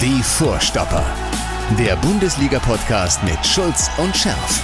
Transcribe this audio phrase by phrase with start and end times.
[0.00, 1.04] Die Vorstopper.
[1.78, 4.62] Der Bundesliga-Podcast mit Schulz und Scherf.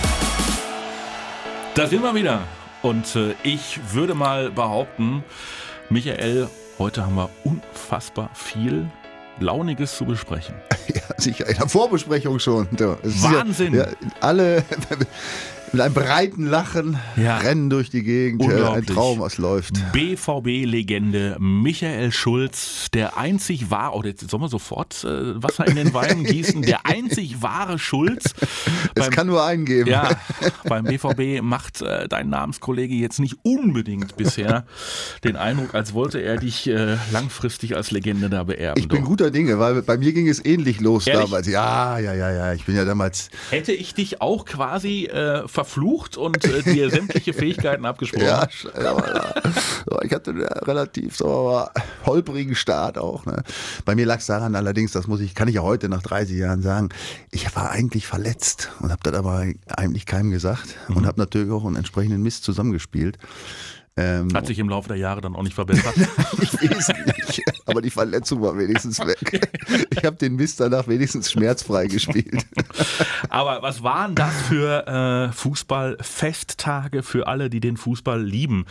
[1.75, 2.41] Da sind wir wieder.
[2.83, 5.23] Und äh, ich würde mal behaupten,
[5.89, 6.49] Michael,
[6.79, 8.91] heute haben wir unfassbar viel
[9.39, 10.55] Launiges zu besprechen.
[10.93, 11.47] Ja, sicher.
[11.47, 12.67] In der Vorbesprechung schon.
[12.73, 13.75] Wahnsinn.
[13.75, 13.87] Ja,
[14.21, 14.65] alle
[15.73, 17.39] mit einem breiten Lachen Ja.
[17.39, 18.43] rennen durch die Gegend.
[18.43, 18.85] Ein.
[18.87, 19.75] Traum, was läuft.
[19.93, 25.95] BVB-Legende Michael Schulz, der einzig war, oder jetzt sollen wir sofort äh, Wasser in den
[25.95, 28.35] Wein gießen, der einzig wahre Schulz.
[28.95, 29.89] Es beim- kann nur einen geben.
[29.91, 30.11] Ja,
[30.65, 34.65] beim BVB macht äh, dein Namenskollege jetzt nicht unbedingt bisher
[35.25, 38.81] den Eindruck, als wollte er dich äh, langfristig als Legende da beerben.
[38.81, 39.09] Ich bin Doch.
[39.09, 41.27] guter Dinge, weil bei mir ging es ähnlich los Ehrlich?
[41.27, 41.47] damals.
[41.47, 42.53] Ja, ja, ja, ja.
[42.55, 43.31] Ich bin ja damals.
[43.51, 48.25] Hätte ich dich auch quasi äh, verflucht und äh, dir sämtliche Fähigkeiten abgesprochen?
[48.25, 48.49] Ja,
[48.85, 51.67] aber ich hatte einen relativ so
[52.07, 53.27] holprigen Start auch.
[53.27, 53.43] Ne?
[53.85, 56.37] Bei mir lag es daran allerdings, das muss ich, kann ich ja heute nach 30
[56.37, 56.89] Jahren sagen,
[57.31, 60.97] ich war eigentlich verletzt und habe das aber eigentlich keinem gesagt Mhm.
[60.97, 63.19] und habe natürlich auch einen entsprechenden Mist zusammengespielt.
[64.01, 65.97] Ähm, Hat sich im Laufe der Jahre dann auch nicht verbessert.
[66.39, 69.49] nicht wesentlich, aber die Verletzung war wenigstens weg.
[69.91, 72.47] Ich habe den Mist danach wenigstens schmerzfrei gespielt.
[73.29, 78.67] Aber was waren das für äh, Fußballfesttage für alle, die den Fußball lieben?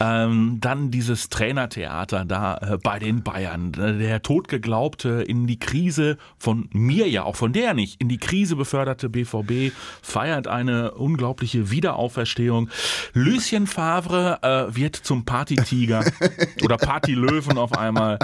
[0.00, 3.72] Ähm, dann dieses Trainertheater da äh, bei den Bayern.
[3.74, 8.18] Äh, Der totgeglaubte, in die Krise von mir ja, auch von der nicht, in die
[8.18, 9.72] Krise beförderte BVB
[10.02, 12.68] feiert eine unglaubliche Wiederauferstehung.
[13.14, 16.04] Lucien Favre äh, wird zum Partytiger
[16.64, 18.18] oder Partylöwen auf einmal.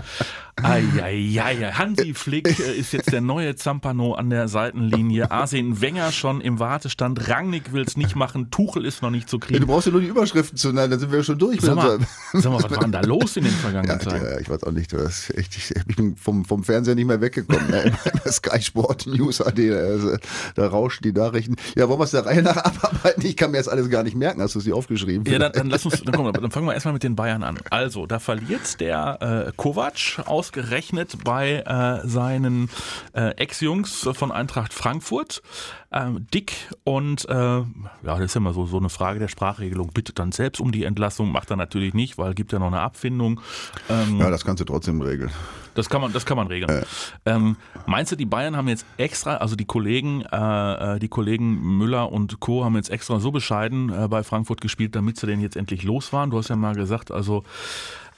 [0.61, 1.71] Eieiei.
[1.73, 5.31] Hansi Flick äh, ist jetzt der neue Zampano an der Seitenlinie.
[5.31, 7.29] Arsene Wenger schon im Wartestand.
[7.29, 8.51] Rangnick will es nicht machen.
[8.51, 9.67] Tuchel ist noch nicht zu Ja, du kriegen.
[9.67, 11.61] brauchst ja nur die Überschriften zu nennen, dann sind wir schon durch.
[11.61, 11.99] Sag mal,
[12.33, 14.25] sag mal, was war denn da los in den Ja, vergangenen Tagen?
[14.25, 14.93] ja, ich weiß auch nicht.
[14.93, 17.71] Echt, ich, ich bin vom, vom Fernseher nicht mehr weggekommen.
[17.71, 17.93] Ne?
[18.31, 20.17] Sky Sport News AD, also,
[20.57, 21.55] da rauschen die Nachrichten.
[21.77, 23.25] Ja, wollen wir es der Reihe nach abarbeiten?
[23.25, 24.43] Ich kann mir jetzt alles gar nicht merken.
[24.43, 25.25] Hast du sie aufgeschrieben?
[25.31, 27.59] Ja, dann, dann lass uns, dann, komm, dann fangen wir erstmal mit den Bayern an.
[27.71, 32.71] Also, da verliert der äh, Kovac ausgerechnet bei äh, seinen
[33.15, 35.43] äh, Ex-Jungs von Eintracht Frankfurt.
[35.91, 36.53] Ähm, Dick
[36.85, 37.65] und äh, ja,
[38.03, 39.89] das ist ja immer so, so eine Frage der Sprachregelung.
[39.89, 42.81] Bittet dann selbst um die Entlassung, macht er natürlich nicht, weil gibt ja noch eine
[42.81, 43.41] Abfindung.
[43.89, 45.31] Ähm, ja, das kannst du trotzdem regeln.
[45.75, 46.85] das kann man, das kann man regeln.
[47.25, 47.57] Ähm,
[47.87, 52.13] meinst du, die Bayern haben jetzt extra, also die Kollegen, äh, äh, die Kollegen Müller
[52.13, 52.65] und Co.
[52.65, 56.13] haben jetzt extra so bescheiden äh, bei Frankfurt gespielt, damit sie den jetzt endlich los
[56.13, 56.31] waren?
[56.31, 57.45] Du hast ja mal gesagt, also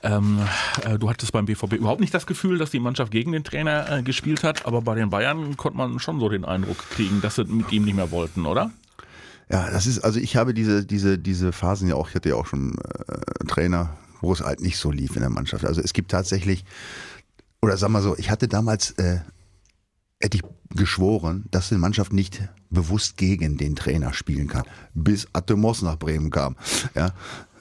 [0.02, 0.40] ähm,
[0.84, 3.98] äh, du hattest beim BVB überhaupt nicht das Gefühl, dass die Mannschaft gegen den Trainer
[3.98, 7.36] äh, gespielt hat, aber bei den Bayern konnte man schon so den Eindruck kriegen, dass
[7.36, 8.70] sie mit ihm nicht mehr wollten, oder?
[9.50, 12.36] Ja, das ist, also ich habe diese, diese, diese Phasen ja auch, ich hatte ja
[12.36, 15.64] auch schon äh, Trainer, wo es halt nicht so lief in der Mannschaft.
[15.64, 16.64] Also es gibt tatsächlich,
[17.60, 19.20] oder sag mal so, ich hatte damals, äh,
[20.20, 20.44] hätte ich
[20.74, 24.62] geschworen, dass eine Mannschaft nicht bewusst gegen den Trainer spielen kann,
[24.94, 26.56] bis Atemos nach Bremen kam.
[26.94, 27.12] Ja,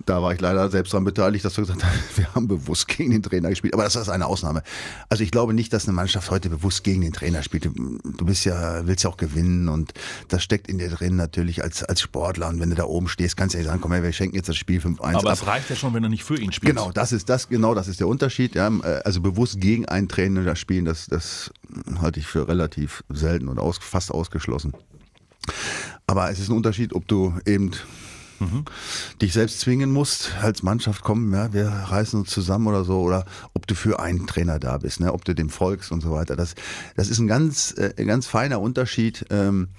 [0.05, 3.11] da war ich leider selbst daran beteiligt, dass du gesagt hast, wir haben bewusst gegen
[3.11, 3.73] den Trainer gespielt.
[3.73, 4.63] Aber das ist eine Ausnahme.
[5.09, 7.65] Also ich glaube nicht, dass eine Mannschaft heute bewusst gegen den Trainer spielt.
[7.65, 7.71] Du,
[8.03, 9.93] du bist ja, willst ja auch gewinnen und
[10.27, 12.47] das steckt in dir drin natürlich als, als Sportler.
[12.47, 14.35] Und wenn du da oben stehst, kannst du ja nicht sagen, komm her, wir schenken
[14.35, 15.33] jetzt das Spiel 5-1 Aber ab.
[15.33, 16.75] es reicht ja schon, wenn er nicht für ihn spielt.
[16.75, 18.55] Genau, das ist das, genau das ist der Unterschied.
[18.55, 18.69] Ja.
[19.03, 21.51] Also bewusst gegen einen Trainer spielen, das, das
[22.01, 24.73] halte ich für relativ selten und aus, fast ausgeschlossen.
[26.07, 27.71] Aber es ist ein Unterschied, ob du eben
[29.21, 33.25] dich selbst zwingen musst, als Mannschaft kommen, ja, wir reißen uns zusammen oder so, oder
[33.53, 36.35] ob du für einen Trainer da bist, ne, ob du dem folgst und so weiter.
[36.35, 36.55] Das,
[36.95, 39.25] das ist ein ganz, äh, ganz feiner Unterschied.
[39.29, 39.69] Ähm,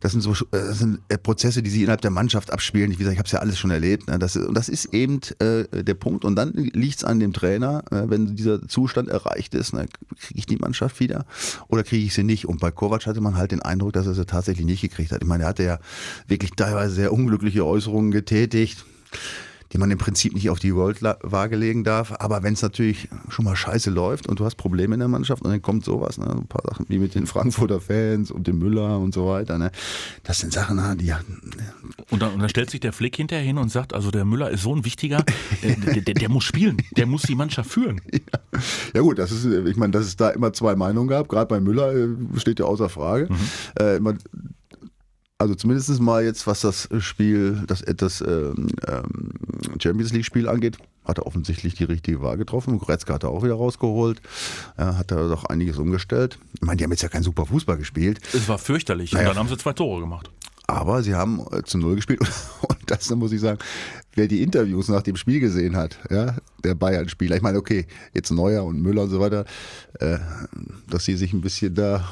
[0.00, 2.90] das sind so äh, das sind äh, Prozesse, die sich innerhalb der Mannschaft abspielen.
[2.90, 4.08] Wie gesagt, ich habe es ja alles schon erlebt.
[4.08, 4.18] Ne?
[4.18, 6.24] Das, und das ist eben äh, der Punkt.
[6.24, 9.86] Und dann liegt es an dem Trainer, äh, wenn dieser Zustand erreicht ist, ne?
[10.18, 11.26] kriege ich die Mannschaft wieder
[11.68, 12.46] oder kriege ich sie nicht.
[12.46, 15.22] Und bei Kovac hatte man halt den Eindruck, dass er sie tatsächlich nicht gekriegt hat.
[15.22, 15.78] Ich meine, er hatte ja
[16.26, 18.84] wirklich teilweise sehr unglückliche Äußerungen getätigt
[19.72, 22.12] die man im Prinzip nicht auf die Goldwaage legen darf.
[22.18, 25.42] Aber wenn es natürlich schon mal scheiße läuft und du hast Probleme in der Mannschaft
[25.42, 26.26] und dann kommt sowas, ne?
[26.30, 29.70] ein paar Sachen wie mit den Frankfurter Fans und dem Müller und so weiter, ne?
[30.22, 31.20] das sind Sachen, ne, die ja,
[32.10, 34.50] Und dann, und dann stellt sich der Flick hinterher hin und sagt, also der Müller
[34.50, 35.24] ist so ein wichtiger,
[35.62, 38.00] äh, der, der, der muss spielen, der muss die Mannschaft führen.
[38.94, 41.60] Ja gut, das ist, ich meine, dass es da immer zwei Meinungen gab, gerade bei
[41.60, 43.28] Müller äh, steht ja außer Frage.
[43.78, 44.14] Äh, immer,
[45.38, 49.30] also zumindest mal jetzt, was das Spiel, das, das ähm, ähm,
[49.80, 52.78] Champions League Spiel angeht, hat er offensichtlich die richtige Wahl getroffen.
[52.78, 54.20] Goretzka hat er auch wieder rausgeholt,
[54.78, 56.38] ja, hat er doch einiges umgestellt.
[56.54, 59.12] Ich meine, die haben jetzt ja keinen super Fußball gespielt, Es war fürchterlich.
[59.12, 59.28] Und Naja.
[59.28, 60.30] dann haben sie zwei Tore gemacht.
[60.68, 62.20] Aber sie haben äh, zu Null gespielt
[62.62, 63.58] und das muss ich sagen,
[64.14, 68.32] wer die Interviews nach dem Spiel gesehen hat, ja, der Bayern-Spieler, ich meine, okay, jetzt
[68.32, 69.44] Neuer und Müller und so weiter,
[70.00, 70.18] äh,
[70.88, 72.08] dass sie sich ein bisschen da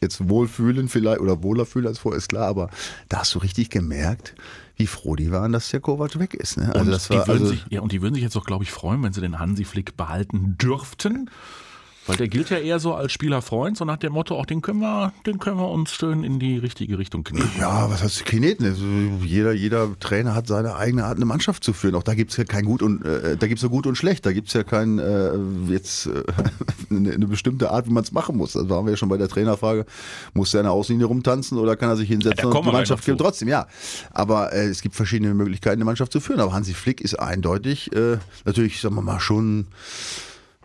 [0.00, 2.70] jetzt wohlfühlen vielleicht oder wohler fühlen als vorher, ist klar, aber
[3.08, 4.34] da hast du richtig gemerkt,
[4.76, 6.58] wie froh die waren, dass der Kovac weg ist.
[6.58, 6.66] Ne?
[6.66, 8.44] Also und, das war, die würden also sich, ja, und die würden sich jetzt auch,
[8.44, 11.30] glaube ich, freuen, wenn sie den Hansi Flick behalten dürften.
[12.06, 14.78] Weil der gilt ja eher so als Spielerfreund, so nach dem Motto, auch den können
[14.78, 17.50] wir, den können wir uns schön in die richtige Richtung kneten.
[17.58, 18.64] Ja, was heißt kneten?
[18.64, 18.84] Also
[19.24, 21.96] jeder, jeder Trainer hat seine eigene Art, eine Mannschaft zu führen.
[21.96, 23.96] Auch da gibt es ja kein Gut und äh, da gibt es ja Gut und
[23.96, 24.24] Schlecht.
[24.24, 25.32] Da gibt es ja kein äh,
[25.68, 26.22] jetzt äh,
[26.90, 28.52] eine, eine, bestimmte Art, wie man es machen muss.
[28.52, 29.84] Da waren wir ja schon bei der Trainerfrage,
[30.32, 33.04] muss er in der Außenlinie rumtanzen oder kann er sich hinsetzen ja, und die Mannschaft
[33.04, 33.66] gibt trotzdem, ja.
[34.12, 36.38] Aber äh, es gibt verschiedene Möglichkeiten, eine Mannschaft zu führen.
[36.38, 39.66] Aber Hansi Flick ist eindeutig, äh, natürlich, sagen wir mal, schon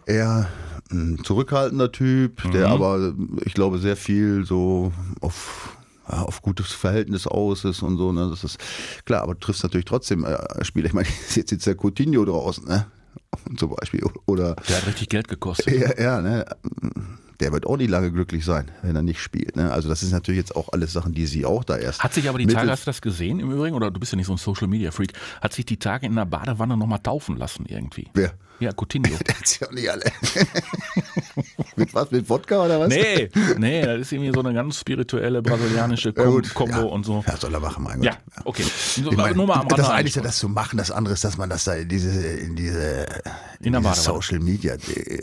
[0.06, 0.48] eher
[0.92, 2.52] ein zurückhaltender Typ, mhm.
[2.52, 3.14] der aber,
[3.46, 4.92] ich glaube, sehr viel so
[5.22, 5.78] auf
[6.10, 8.12] ja, auf gutes Verhältnis aus ist und so.
[8.12, 8.30] Ne?
[8.30, 8.58] Das ist
[9.06, 10.88] klar, aber du triffst natürlich trotzdem äh, Spieler.
[10.88, 12.88] Ich meine, jetzt sitzt der Coutinho draußen, ne?
[13.58, 14.04] Zum Beispiel.
[14.26, 15.74] Oder, der hat richtig Geld gekostet.
[15.74, 16.46] Ja, ja, ne?
[17.40, 19.56] Der wird auch nicht lange glücklich sein, wenn er nicht spielt.
[19.56, 19.72] Ne?
[19.72, 22.04] Also das ist natürlich jetzt auch alles Sachen, die sie auch da erst.
[22.04, 23.76] Hat sich aber die Tage, hast du das gesehen im Übrigen?
[23.76, 26.16] Oder du bist ja nicht so ein Social Media Freak, hat sich die Tage in
[26.16, 28.10] der Badewanne nochmal taufen lassen irgendwie?
[28.14, 28.26] Wer?
[28.26, 28.32] Ja,
[28.70, 29.18] Coutinho.
[29.28, 30.04] Der hat ja auch nicht alle.
[31.76, 32.12] mit was?
[32.12, 32.90] Mit Wodka oder was?
[32.90, 36.84] Nee, nee, das ist irgendwie so eine ganz spirituelle brasilianische Kom ja, Kombo ja.
[36.84, 37.24] und so.
[37.28, 38.06] Ja, soll er machen, mein Gott.
[38.06, 38.64] Ja, okay.
[38.64, 41.24] So, meine, nur mal am das eine ist ja das zu machen, das andere ist,
[41.24, 43.08] dass man das da in diese, in diese,
[43.60, 45.22] in in diese Social Media äh,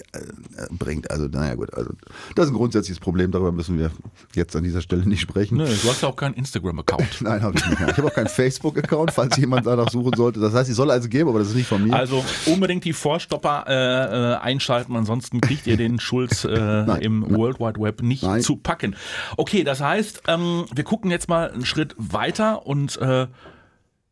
[0.70, 1.10] bringt.
[1.10, 1.72] Also, naja, gut.
[1.74, 1.90] Also,
[2.34, 3.90] das ist ein grundsätzliches Problem, darüber müssen wir
[4.34, 5.58] jetzt an dieser Stelle nicht sprechen.
[5.58, 7.20] Nö, du hast ja auch keinen Instagram-Account.
[7.20, 7.80] Nein, habe ich nicht.
[7.80, 7.90] Mehr.
[7.90, 10.40] Ich habe auch keinen Facebook-Account, falls jemand danach suchen sollte.
[10.40, 11.94] Das heißt, ich soll also geben, aber das ist nicht von mir.
[11.94, 12.92] Also unbedingt die
[13.28, 16.48] Vorstopper äh, äh einschalten, ansonsten kriegt ihr den Schulz äh,
[17.04, 18.40] im World Wide Web nicht Nein.
[18.40, 18.96] zu packen.
[19.36, 23.26] Okay, das heißt, ähm, wir gucken jetzt mal einen Schritt weiter und äh,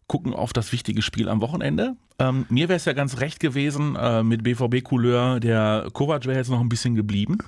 [0.07, 1.97] gucken auf das wichtige Spiel am Wochenende.
[2.19, 6.51] Ähm, mir wäre es ja ganz recht gewesen äh, mit BVB-Couleur, der Kovac wäre jetzt
[6.51, 7.39] noch ein bisschen geblieben.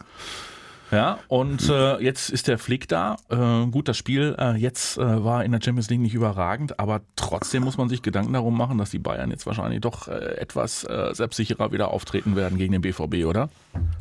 [0.90, 3.16] Ja, und äh, jetzt ist der Flick da.
[3.28, 7.02] Äh, gut, das Spiel äh, jetzt äh, war in der Champions League nicht überragend, aber
[7.16, 10.84] trotzdem muss man sich Gedanken darum machen, dass die Bayern jetzt wahrscheinlich doch äh, etwas
[10.84, 13.50] äh, selbstsicherer wieder auftreten werden gegen den BVB, oder?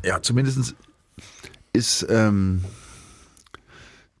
[0.04, 0.74] Ja, zumindest
[1.72, 2.64] ist ähm,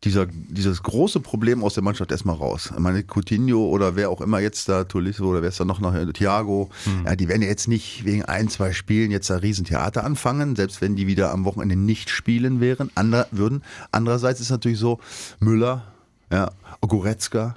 [0.04, 2.70] dieser, dieses große Problem aus der Mannschaft erstmal raus.
[2.72, 5.80] Ich meine, Coutinho oder wer auch immer jetzt da, Tolisso oder wer ist da noch,
[5.80, 7.06] noch Thiago, mhm.
[7.06, 10.80] ja, die werden ja jetzt nicht wegen ein, zwei Spielen jetzt ein Riesentheater anfangen, selbst
[10.80, 13.62] wenn die wieder am Wochenende nicht spielen wären, ander, würden.
[13.90, 15.00] Andererseits ist natürlich so,
[15.40, 15.84] Müller,
[16.32, 16.50] ja,
[16.80, 17.56] Goretzka,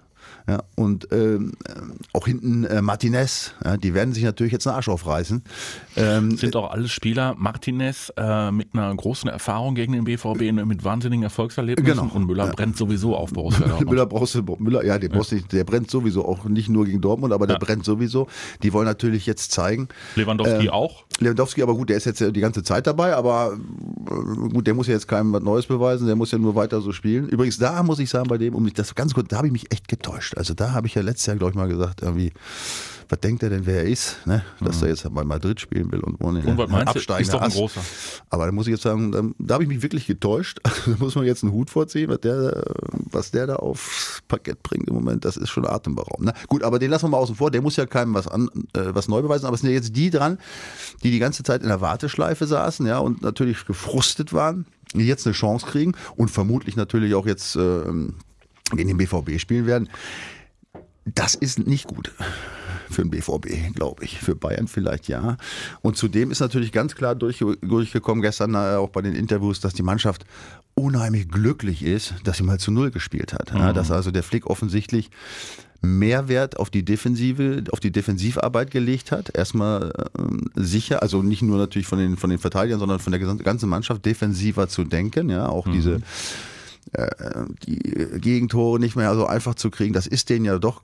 [0.51, 1.53] ja, und ähm,
[2.11, 5.43] auch hinten äh, Martinez, ja, die werden sich natürlich jetzt einen Arsch aufreißen.
[5.95, 10.65] Ähm, Sind auch alle Spieler, Martinez äh, mit einer großen Erfahrung gegen den BVB, ne,
[10.65, 12.13] mit wahnsinnigen Erfolgserlebnissen genau.
[12.13, 12.51] und Müller ja.
[12.51, 13.89] brennt sowieso auf Borussia Dortmund.
[13.89, 16.99] Müller, brauchst du, Müller, ja, der, brauchst nicht, der brennt sowieso, auch nicht nur gegen
[16.99, 18.27] Dortmund, aber der brennt sowieso.
[18.61, 19.87] Die wollen natürlich jetzt zeigen.
[20.15, 21.05] Lewandowski äh, auch?
[21.19, 24.87] Lewandowski, aber gut, der ist jetzt die ganze Zeit dabei, aber äh, gut, der muss
[24.87, 27.29] ja jetzt keinem was Neues beweisen, der muss ja nur weiter so spielen.
[27.29, 29.53] Übrigens, da muss ich sagen, bei dem, um mich das ganz kurz, da habe ich
[29.53, 30.37] mich echt getäuscht.
[30.41, 32.33] Also da habe ich ja letztes Jahr, glaube ich, mal gesagt, irgendwie,
[33.09, 34.43] was denkt er denn, wer er ist, ne?
[34.59, 34.85] dass mhm.
[34.85, 37.21] er jetzt bei Madrid spielen will und ohne und was absteigen.
[37.21, 37.79] Ist doch ein großer.
[38.31, 40.59] Aber da muss ich jetzt sagen, da, da habe ich mich wirklich getäuscht.
[40.63, 44.87] da muss man jetzt einen Hut vorziehen, was der, was der da aufs Parkett bringt
[44.87, 46.25] im Moment, das ist schon atemberaubend.
[46.25, 46.33] Ne?
[46.47, 48.95] Gut, aber den lassen wir mal außen vor, der muss ja keinem was, an, äh,
[48.95, 50.39] was neu beweisen, aber es sind ja jetzt die dran,
[51.03, 54.65] die die ganze Zeit in der Warteschleife saßen ja, und natürlich gefrustet waren,
[54.95, 57.83] die jetzt eine Chance kriegen und vermutlich natürlich auch jetzt äh,
[58.77, 59.89] gegen den BVB spielen werden.
[61.05, 62.11] Das ist nicht gut
[62.91, 64.19] für den BVB, glaube ich.
[64.19, 65.37] Für Bayern vielleicht ja.
[65.81, 69.83] Und zudem ist natürlich ganz klar durchgekommen gestern äh, auch bei den Interviews, dass die
[69.83, 70.25] Mannschaft
[70.75, 73.53] unheimlich glücklich ist, dass sie mal zu Null gespielt hat.
[73.53, 73.73] Mhm.
[73.73, 75.09] dass also der Flick offensichtlich
[75.81, 79.35] Mehrwert auf die Defensive, auf die Defensivarbeit gelegt hat.
[79.35, 83.19] Erstmal äh, sicher, also nicht nur natürlich von den, von den Verteidigern, sondern von der
[83.19, 85.29] ganzen Mannschaft defensiver zu denken.
[85.29, 85.71] Ja, auch mhm.
[85.73, 86.01] diese
[87.65, 90.81] die Gegentore nicht mehr so einfach zu kriegen, das ist denen ja doch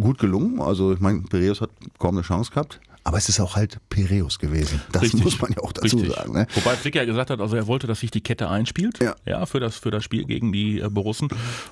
[0.00, 0.60] gut gelungen.
[0.60, 2.80] Also ich meine, Piraeus hat kaum eine Chance gehabt.
[3.04, 4.80] Aber es ist auch halt Piraeus gewesen.
[4.92, 5.24] Das Richtig.
[5.24, 6.14] muss man ja auch dazu Richtig.
[6.14, 6.34] sagen.
[6.34, 6.46] Ne?
[6.54, 9.44] Wobei Flick ja gesagt hat, also er wollte, dass sich die Kette einspielt, ja, ja
[9.44, 11.28] für, das, für das Spiel gegen die äh, Borussen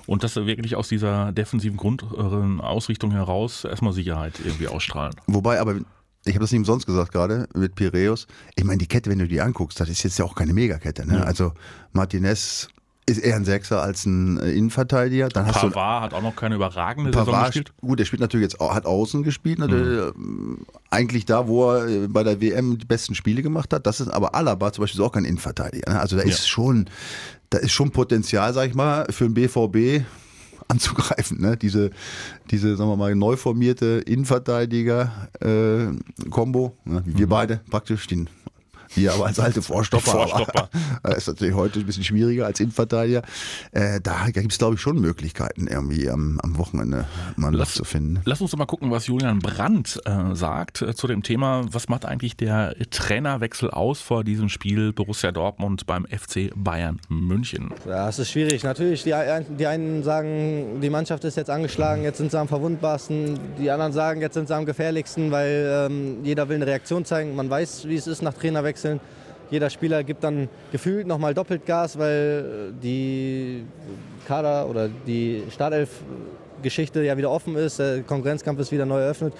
[0.07, 5.15] und dass er wirklich aus dieser defensiven Grundausrichtung heraus erstmal Sicherheit irgendwie ausstrahlen.
[5.27, 5.75] Wobei aber
[6.25, 8.27] ich habe das nicht umsonst gesagt gerade mit Piraeus.
[8.55, 11.07] Ich meine, die Kette, wenn du die anguckst, das ist jetzt ja auch keine Megakette.
[11.07, 11.19] Ne?
[11.19, 11.23] Ja.
[11.23, 11.53] Also
[11.93, 12.67] Martinez
[13.05, 15.29] ist eher ein Sechser als ein äh, Innenverteidiger.
[15.29, 17.73] Dann hast Pavard du, hat auch noch keine überragende Pavard, Saison gespielt.
[17.81, 20.59] Gut, der spielt natürlich jetzt hat außen gespielt, ne, mhm.
[20.89, 23.87] eigentlich da, wo er äh, bei der WM die besten Spiele gemacht hat.
[23.87, 25.91] Das ist aber Alaba zum Beispiel ist auch kein Innenverteidiger.
[25.91, 25.99] Ne?
[25.99, 26.47] Also da ist ja.
[26.47, 26.89] schon,
[27.49, 30.05] da ist schon Potenzial, sag ich mal, für den BVB
[30.67, 31.41] anzugreifen.
[31.41, 31.57] Ne?
[31.57, 31.89] Diese,
[32.49, 37.03] diese, sagen wir mal, neu formierte Innenverteidiger-Kombo, äh, ne?
[37.05, 37.29] wir mhm.
[37.29, 38.29] beide praktisch, den
[38.93, 40.11] hier aber als alte Vorstopper.
[40.11, 40.69] Vorstopper.
[41.03, 43.21] Aber, ist natürlich heute ein bisschen schwieriger als Innenverteidiger.
[43.71, 47.05] Äh, da gibt es, glaube ich, schon Möglichkeiten, irgendwie am, am Wochenende
[47.37, 48.21] mal lass, zu finden.
[48.25, 51.63] Lass uns doch mal gucken, was Julian Brandt äh, sagt äh, zu dem Thema.
[51.71, 57.71] Was macht eigentlich der Trainerwechsel aus vor diesem Spiel Borussia Dortmund beim FC Bayern München?
[57.87, 58.63] Ja, es ist schwierig.
[58.63, 59.13] Natürlich, die,
[59.57, 63.39] die einen sagen, die Mannschaft ist jetzt angeschlagen, jetzt sind sie am verwundbarsten.
[63.57, 67.35] Die anderen sagen, jetzt sind sie am gefährlichsten, weil ähm, jeder will eine Reaktion zeigen.
[67.35, 68.99] Man weiß, wie es ist nach Trainerwechsel wechseln.
[69.49, 73.65] Jeder Spieler gibt dann gefühlt nochmal doppelt Gas, weil die
[74.25, 77.79] Kader oder die Startelf-Geschichte ja wieder offen ist.
[77.79, 79.33] Der Konkurrenzkampf ist wieder neu eröffnet.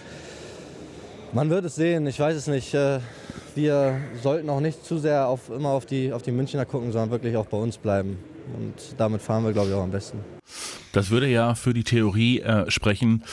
[1.32, 2.74] Man wird es sehen, ich weiß es nicht.
[2.74, 3.00] Äh,
[3.56, 7.12] wir sollten auch nicht zu sehr auf, immer auf die, auf die Münchner gucken, sondern
[7.12, 8.18] wirklich auch bei uns bleiben.
[8.54, 10.20] Und damit fahren wir, glaube ich, auch am besten.
[10.92, 13.24] Das würde ja für die Theorie äh, sprechen,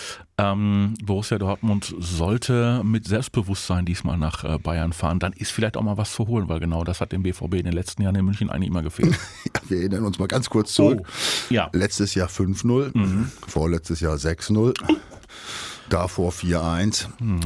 [0.40, 5.18] ähm, Borussia Dortmund sollte mit Selbstbewusstsein diesmal nach äh, Bayern fahren.
[5.18, 7.64] Dann ist vielleicht auch mal was zu holen, weil genau das hat dem BVB in
[7.64, 9.18] den letzten Jahren in München eigentlich immer gefehlt.
[9.44, 11.00] ja, wir erinnern uns mal ganz kurz zurück.
[11.02, 11.68] Oh, ja.
[11.72, 13.32] Letztes Jahr 5-0, mhm.
[13.48, 14.74] vorletztes Jahr 6-0,
[15.88, 17.08] davor 4-1.
[17.18, 17.40] Mhm.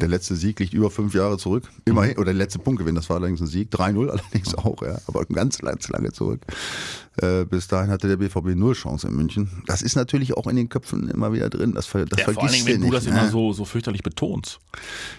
[0.00, 1.64] Der letzte Sieg liegt über fünf Jahre zurück.
[1.84, 3.72] Immerhin, oder der letzte Punktgewinn, das war allerdings ein Sieg.
[3.72, 4.98] 3-0 allerdings auch, ja.
[5.06, 6.40] Aber ganz, ganz lange zurück.
[7.16, 9.62] Äh, bis dahin hatte der BVB null Chance in München.
[9.66, 11.72] Das ist natürlich auch in den Köpfen immer wieder drin.
[11.72, 13.10] Das, das ja, vor allen Dingen, wenn du das ne?
[13.10, 14.60] immer so, so fürchterlich betonst.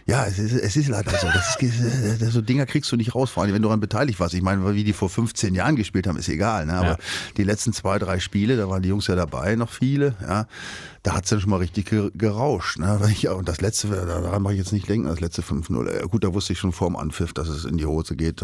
[0.06, 1.28] Ja, es ist, es ist leider so.
[1.28, 4.20] Das ist, äh, so Dinger kriegst du nicht raus, vor allem wenn du daran beteiligt
[4.20, 4.34] warst.
[4.34, 6.66] Ich meine, wie die vor 15 Jahren gespielt haben, ist egal.
[6.66, 6.74] Ne?
[6.74, 6.98] Aber ja.
[7.38, 10.16] die letzten zwei, drei Spiele, da waren die Jungs ja dabei, noch viele.
[10.22, 10.48] Ja
[11.04, 12.78] da hat es dann schon mal richtig gerauscht.
[12.78, 13.00] Ne?
[13.36, 16.08] Und das letzte, daran mache ich jetzt nicht denken, das letzte 5-0.
[16.08, 18.44] Gut, da wusste ich schon vor dem Anpfiff, dass es in die Hose geht.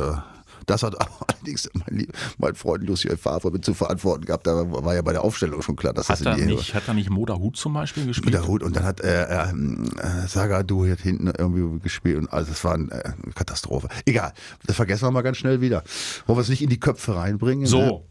[0.67, 0.95] Das hat
[1.27, 2.07] allerdings mein,
[2.38, 4.45] mein Freund Lucien Favre mit zu verantworten gehabt.
[4.45, 6.83] Da war ja bei der Aufstellung schon klar, dass hat das in die nicht, Hat
[6.86, 8.36] da nicht Moderhut zum Beispiel gespielt?
[8.36, 12.63] Moderhut und dann hat äh, äh, äh Sagadu hier hinten irgendwie gespielt und also das
[12.63, 13.88] war eine äh, Katastrophe.
[14.05, 14.33] Egal,
[14.67, 15.83] das vergessen wir mal ganz schnell wieder.
[16.27, 17.65] Wollen wir es nicht in die Köpfe reinbringen?
[17.65, 17.79] So.
[17.81, 18.01] Ne?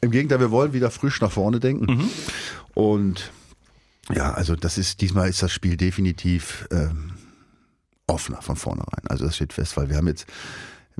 [0.00, 1.86] Im Gegenteil, wir wollen wieder frisch nach vorne denken.
[1.86, 2.10] Mhm.
[2.74, 3.32] Und
[4.12, 7.12] ja, also das ist, diesmal ist das Spiel definitiv ähm,
[8.06, 9.06] offener von vornherein.
[9.08, 10.26] Also das steht fest, weil wir haben jetzt,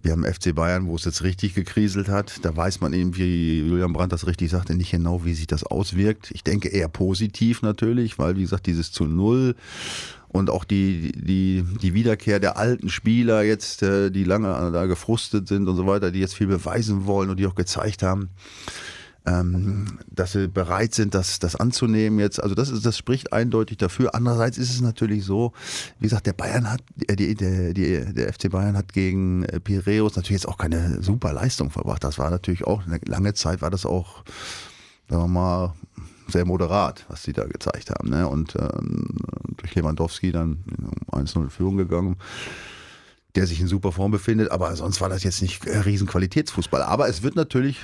[0.03, 2.45] wir haben FC Bayern, wo es jetzt richtig gekriselt hat.
[2.45, 5.65] Da weiß man eben, wie Julian Brandt das richtig sagte, nicht genau, wie sich das
[5.65, 6.31] auswirkt.
[6.33, 9.55] Ich denke eher positiv natürlich, weil wie gesagt, dieses zu Null
[10.29, 15.47] und auch die, die, die Wiederkehr der alten Spieler jetzt, äh, die lange da gefrustet
[15.47, 18.31] sind und so weiter, die jetzt viel beweisen wollen und die auch gezeigt haben,
[19.27, 22.43] ähm, dass sie bereit sind, das, das anzunehmen jetzt.
[22.43, 24.15] Also das ist, das spricht eindeutig dafür.
[24.15, 25.53] Andererseits ist es natürlich so,
[25.99, 29.61] wie gesagt, der Bayern hat, äh, die, der, die, der FC Bayern hat gegen äh,
[29.61, 32.05] Piräus natürlich jetzt auch keine super Leistung verbracht.
[32.05, 34.25] Das war natürlich auch, eine lange Zeit war das auch,
[35.09, 35.75] sagen wir mal,
[36.29, 38.11] sehr moderat, was sie da gezeigt haben.
[38.11, 38.29] Ne?
[38.29, 39.07] Und ähm,
[39.57, 40.65] durch Lewandowski dann
[41.13, 42.17] 1-0 in Führung gegangen
[43.35, 46.83] der sich in super Form befindet, aber sonst war das jetzt nicht äh, riesen Qualitätsfußball.
[46.83, 47.81] Aber es wird natürlich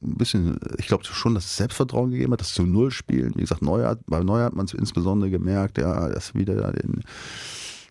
[0.00, 3.32] ein bisschen, ich glaube schon, dass es Selbstvertrauen gegeben hat, das zu Null spielen.
[3.36, 7.02] Wie gesagt, Neuer, bei Neuer hat man es insbesondere gemerkt, ja, dass wieder den,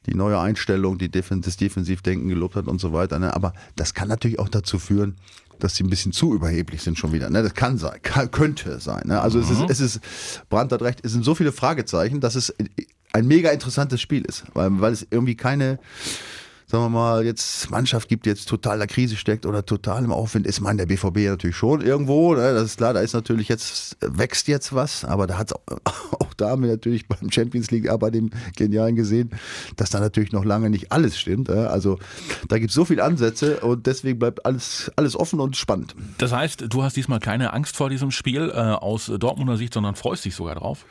[0.05, 3.19] die neue Einstellung, die Defen das Defensivdenken gelobt hat und so weiter.
[3.19, 3.33] Ne?
[3.33, 5.15] Aber das kann natürlich auch dazu führen,
[5.59, 7.29] dass sie ein bisschen zu überheblich sind schon wieder.
[7.29, 7.43] Ne?
[7.43, 9.03] Das kann sein, kann, könnte sein.
[9.05, 9.21] Ne?
[9.21, 9.43] Also mhm.
[9.43, 12.53] es ist, es ist, Brandt hat recht, es sind so viele Fragezeichen, dass es
[13.13, 15.79] ein mega interessantes Spiel ist, weil, weil es irgendwie keine
[16.71, 20.11] sagen wir mal, jetzt Mannschaft gibt, jetzt total in der Krise steckt oder total im
[20.13, 22.53] Aufwind ist, man der BVB natürlich schon irgendwo, ne?
[22.53, 25.61] das ist klar, da ist natürlich jetzt, wächst jetzt was, aber da hat auch,
[26.19, 29.31] auch da haben wir natürlich beim Champions League, aber bei dem Genialen gesehen,
[29.75, 31.49] dass da natürlich noch lange nicht alles stimmt.
[31.49, 31.69] Ne?
[31.69, 31.99] Also
[32.47, 35.93] da gibt es so viele Ansätze und deswegen bleibt alles, alles offen und spannend.
[36.19, 39.95] Das heißt, du hast diesmal keine Angst vor diesem Spiel äh, aus Dortmunder Sicht, sondern
[39.95, 40.85] freust dich sogar drauf?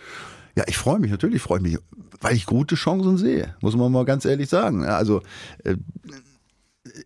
[0.57, 1.79] Ja, ich freue mich, natürlich freue ich mich,
[2.21, 4.85] weil ich gute Chancen sehe, muss man mal ganz ehrlich sagen.
[4.85, 5.23] Also
[5.65, 5.77] äh,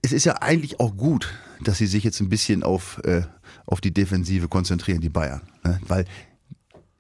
[0.03, 1.33] es ist ja eigentlich auch gut,
[1.63, 3.23] dass sie sich jetzt ein bisschen auf, äh,
[3.67, 5.43] auf die Defensive konzentrieren, die Bayern.
[5.65, 5.81] Ne?
[5.87, 6.05] Weil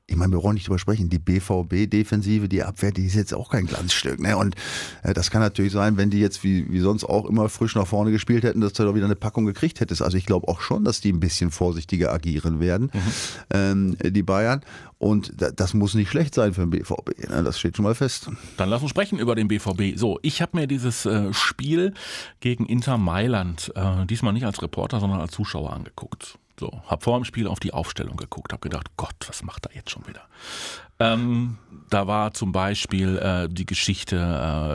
[0.06, 3.50] ich meine, wir wollen nicht drüber sprechen, die BVB-Defensive, die Abwehr, die ist jetzt auch
[3.50, 4.20] kein Glanzstück.
[4.20, 4.37] Ne?
[4.37, 4.54] Und
[5.02, 7.87] äh, das kann natürlich sein, wenn die jetzt wie, wie sonst auch immer frisch nach
[7.87, 10.02] vorne gespielt hätten, dass du da wieder eine Packung gekriegt hättest.
[10.02, 13.00] Also ich glaube auch schon, dass die ein bisschen vorsichtiger agieren werden, mhm.
[13.50, 14.61] ähm, die Bayern.
[14.99, 17.30] Und das muss nicht schlecht sein für den BVB.
[17.30, 17.42] Ne?
[17.42, 18.30] Das steht schon mal fest.
[18.58, 19.96] Dann lass uns sprechen über den BVB.
[19.96, 21.94] So, ich habe mir dieses äh, Spiel
[22.40, 26.38] gegen Inter Mailand äh, diesmal nicht als Reporter, sondern als Zuschauer angeguckt.
[26.58, 29.75] So, hab vor dem Spiel auf die Aufstellung geguckt, hab gedacht, Gott, was macht er
[29.75, 30.23] jetzt schon wieder?
[31.00, 31.58] Ähm,
[31.90, 34.16] da war zum Beispiel äh, die Geschichte,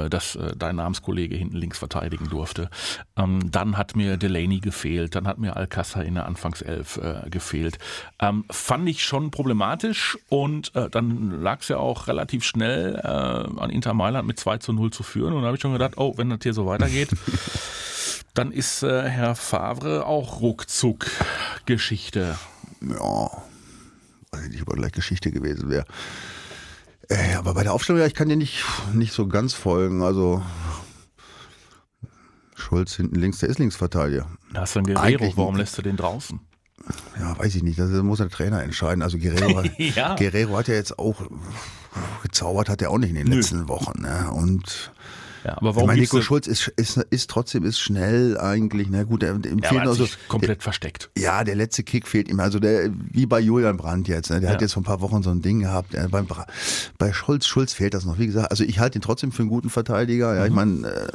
[0.05, 2.69] äh, dass äh, dein Namenskollege hinten links verteidigen durfte.
[3.15, 7.79] Ähm, dann hat mir Delaney gefehlt, dann hat mir Alcázar in der Anfangself äh, gefehlt.
[8.19, 13.07] Ähm, fand ich schon problematisch und äh, dann lag es ja auch relativ schnell äh,
[13.07, 15.93] an Inter Mailand mit 2 zu 0 zu führen und da habe ich schon gedacht,
[15.95, 17.09] oh, wenn das hier so weitergeht,
[18.33, 21.07] dann ist äh, Herr Favre auch ruckzuck
[21.65, 22.37] Geschichte.
[22.81, 23.29] Ja,
[24.31, 25.85] weiß ich nicht, ob er gleich Geschichte gewesen wäre.
[27.09, 30.03] Äh, aber bei der Aufstellung, ja, ich kann dir nicht, nicht so ganz folgen.
[30.03, 30.43] Also
[32.55, 34.27] Schulz hinten links, der ist Linksverteidiger.
[34.53, 36.39] Da hast du einen Guerrero, Eigentlich warum lässt du den draußen?
[37.19, 37.79] Ja, weiß ich nicht.
[37.79, 39.01] Das muss der Trainer entscheiden.
[39.01, 40.15] Also Guerrero, hat- Ja.
[40.15, 41.21] Guerrero hat ja jetzt auch
[42.23, 43.35] gezaubert, hat er auch nicht in den Nö.
[43.37, 44.01] letzten Wochen.
[44.01, 44.29] Ne?
[44.31, 44.91] Und
[45.43, 48.37] Ja, aber ich warum meine, gibst Nico du- Schulz ist, ist, ist trotzdem ist schnell
[48.37, 48.87] eigentlich.
[48.89, 50.05] Na gut, der, dem Ja, fehlt aber noch hat so.
[50.05, 51.09] sich komplett versteckt.
[51.17, 52.39] Ja, der letzte Kick fehlt ihm.
[52.39, 54.29] Also der, wie bei Julian Brandt jetzt.
[54.29, 54.41] Ne?
[54.41, 54.61] Der hat Ja.
[54.65, 55.93] jetzt vor ein paar Wochen so ein Ding gehabt.
[55.93, 56.27] Der, beim,
[56.97, 58.19] bei Schulz, Schulz fehlt das noch.
[58.19, 60.35] Wie gesagt, also ich halte ihn trotzdem für einen guten Verteidiger.
[60.35, 61.07] Ja, ich meine, äh,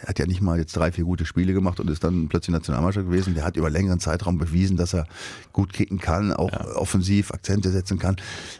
[0.00, 2.52] er hat ja nicht mal jetzt drei, vier gute Spiele gemacht und ist dann plötzlich
[2.52, 3.34] Nationalmannschaft gewesen.
[3.34, 5.06] Der hat über längeren Zeitraum bewiesen, dass er
[5.52, 8.16] gut kicken kann, auch offensiv Akzente setzen kann.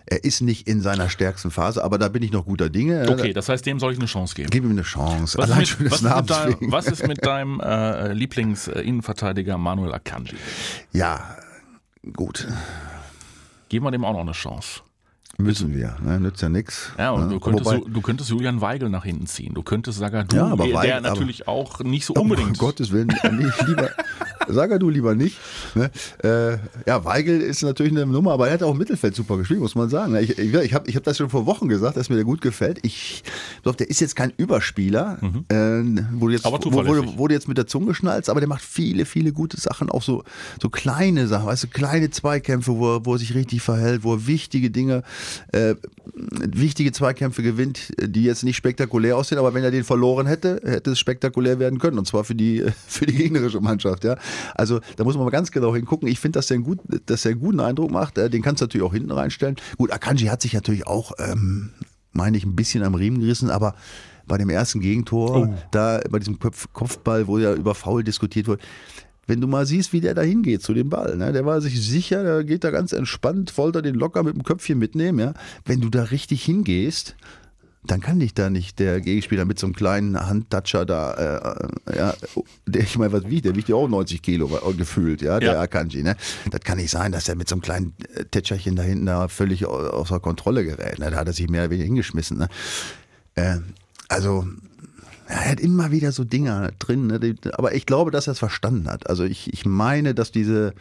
[0.07, 3.07] Er ist nicht in seiner stärksten Phase, aber da bin ich noch guter Dinge.
[3.11, 4.49] Okay, das heißt, dem soll ich eine Chance geben.
[4.51, 4.94] Gib ihm eine Chance.
[4.97, 6.73] Was Allein ist, mit, was, ist mit wegen.
[6.73, 10.37] was ist mit deinem äh, Lieblings-Innenverteidiger Manuel Akanji?
[10.93, 11.37] Ja,
[12.15, 12.47] gut.
[13.69, 14.81] Geben wir dem auch noch eine Chance.
[15.37, 15.97] Müssen wir.
[16.01, 16.21] Ne?
[16.21, 16.93] Nützt ja nichts.
[16.97, 17.29] Ja, und ne?
[17.31, 19.53] du, könntest, Wobei- du könntest Julian Weigel nach hinten ziehen.
[19.53, 22.51] Du könntest Sagadu, Ja, aber der Weigel- natürlich auch nicht so unbedingt.
[22.51, 23.09] Um Gottes Willen,
[23.67, 23.91] lieber,
[24.49, 25.39] sag du lieber nicht.
[25.75, 25.91] Ne?
[26.23, 29.61] Äh, ja, Weigel ist natürlich eine Nummer, aber er hat auch im Mittelfeld super gespielt,
[29.61, 30.15] muss man sagen.
[30.17, 32.41] Ich, ich, ich habe ich hab das schon vor Wochen gesagt, dass mir der gut
[32.41, 32.79] gefällt.
[32.83, 33.23] Ich
[33.63, 35.19] glaube, der ist jetzt kein Überspieler,
[35.51, 35.81] äh,
[36.33, 36.55] jetzt, Mhm.
[36.55, 37.19] Aber wo, wo, zuverlässig.
[37.19, 40.03] wo du jetzt mit der Zunge schnallst, aber der macht viele, viele gute Sachen, auch
[40.03, 40.25] so,
[40.61, 44.15] so kleine Sachen, weißt du, kleine Zweikämpfe, wo er, wo er sich richtig verhält, wo
[44.15, 45.03] er wichtige Dinge,
[45.53, 45.75] äh,
[46.15, 50.93] wichtige Zweikämpfe gewinnt, die jetzt nicht spektakulär aussehen, aber wenn er den verloren hätte, hätte
[50.93, 54.17] es spektakulär werden können und zwar für die für die gegnerische Mannschaft, ja.
[54.55, 56.09] Also da muss man mal ganz genau hingucken.
[56.09, 58.19] Ich finde, dass der einen gut, dass er einen guten Eindruck macht.
[58.19, 59.57] Äh, Den kannst du natürlich auch hinten reinstellen.
[59.79, 61.71] Gut, Akanji hat sich natürlich auch, ähm,
[62.13, 63.75] meine ich, ein bisschen am Riemen gerissen, aber
[64.27, 68.63] bei dem ersten Gegentor, da bei diesem Kopf, Kopfball, wo ja über Foul diskutiert wurde,
[69.27, 71.33] wenn du mal siehst, wie der da hingeht zu dem Ball, ne?
[71.33, 74.79] der war sich sicher, der geht da ganz entspannt, wollte den locker mit dem Köpfchen
[74.79, 75.35] mitnehmen, ja.
[75.65, 77.17] Wenn du da richtig hingehst,
[77.87, 81.13] dann kann dich da nicht der Gegenspieler mit so einem kleinen Handtoucher da,
[81.91, 82.15] äh, ja,
[82.67, 85.61] der, ich meine, was wiegt, der wiegt ja auch 90 Kilo gefühlt, ja, der Ja.
[85.61, 86.17] Akanji, ne?
[86.51, 89.29] Das kann nicht sein, dass er mit so einem kleinen äh, Tätscherchen da hinten da
[89.29, 91.11] völlig au- außer Kontrolle gerät, ne?
[91.11, 92.49] Da hat er sich mehr oder weniger hingeschmissen, ne?
[93.35, 93.59] Äh,
[94.09, 94.47] also,
[95.27, 97.35] er hat immer wieder so Dinger drin, ne?
[97.55, 99.09] aber ich glaube, dass er es verstanden hat.
[99.09, 100.75] Also ich, ich meine, dass diese,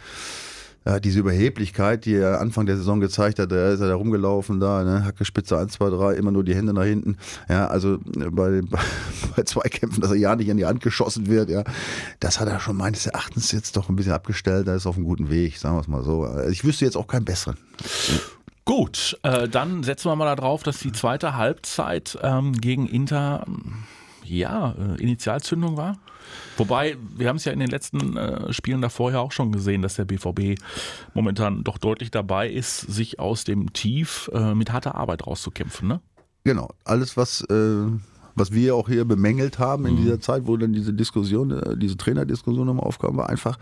[0.86, 4.60] ja, diese Überheblichkeit, die er Anfang der Saison gezeigt hat, da ist er da rumgelaufen,
[4.60, 5.06] da, ne?
[5.06, 7.18] Hacke Spitze 1, 2, 3, immer nur die Hände nach hinten.
[7.48, 8.80] Ja, also äh, bei, bei,
[9.36, 11.64] bei Zweikämpfen, dass er ja nicht in die Hand geschossen wird, ja,
[12.20, 14.68] das hat er schon meines Erachtens jetzt doch ein bisschen abgestellt.
[14.68, 16.24] Da ist auf einem guten Weg, sagen wir es mal so.
[16.24, 17.58] Also ich wüsste jetzt auch keinen besseren.
[18.66, 23.46] Gut, äh, dann setzen wir mal darauf, dass die zweite Halbzeit ähm, gegen Inter
[24.26, 25.98] ja äh, Initialzündung war.
[26.58, 29.82] Wobei, wir haben es ja in den letzten äh, Spielen davor ja auch schon gesehen,
[29.82, 30.60] dass der BVB
[31.14, 35.88] momentan doch deutlich dabei ist, sich aus dem Tief äh, mit harter Arbeit rauszukämpfen.
[35.88, 36.02] Ne?
[36.44, 37.88] Genau, alles, was, äh,
[38.36, 41.98] was wir auch hier bemängelt haben in dieser Zeit, wo dann diese Diskussion, äh, diese
[41.98, 43.58] Trainerdiskussion nochmal aufkam, war einfach,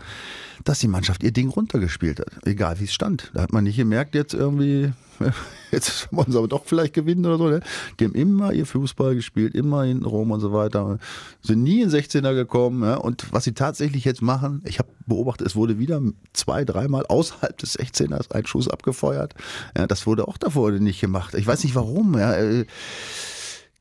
[0.64, 2.30] dass die Mannschaft ihr Ding runtergespielt hat.
[2.44, 3.30] Egal wie es stand.
[3.34, 4.92] Da hat man nicht gemerkt, jetzt irgendwie,
[5.70, 7.48] jetzt wollen sie aber doch vielleicht gewinnen oder so.
[7.48, 7.60] Ne?
[7.98, 10.98] Die haben immer ihr Fußball gespielt, immer hinten rum und so weiter.
[11.42, 12.82] Sind nie in 16er gekommen.
[12.82, 12.96] Ja?
[12.96, 16.00] Und was sie tatsächlich jetzt machen, ich habe beobachtet, es wurde wieder
[16.32, 19.34] zwei, dreimal außerhalb des 16ers ein Schuss abgefeuert.
[19.76, 21.34] Ja, das wurde auch davor nicht gemacht.
[21.34, 22.18] Ich weiß nicht warum.
[22.18, 22.34] Ja?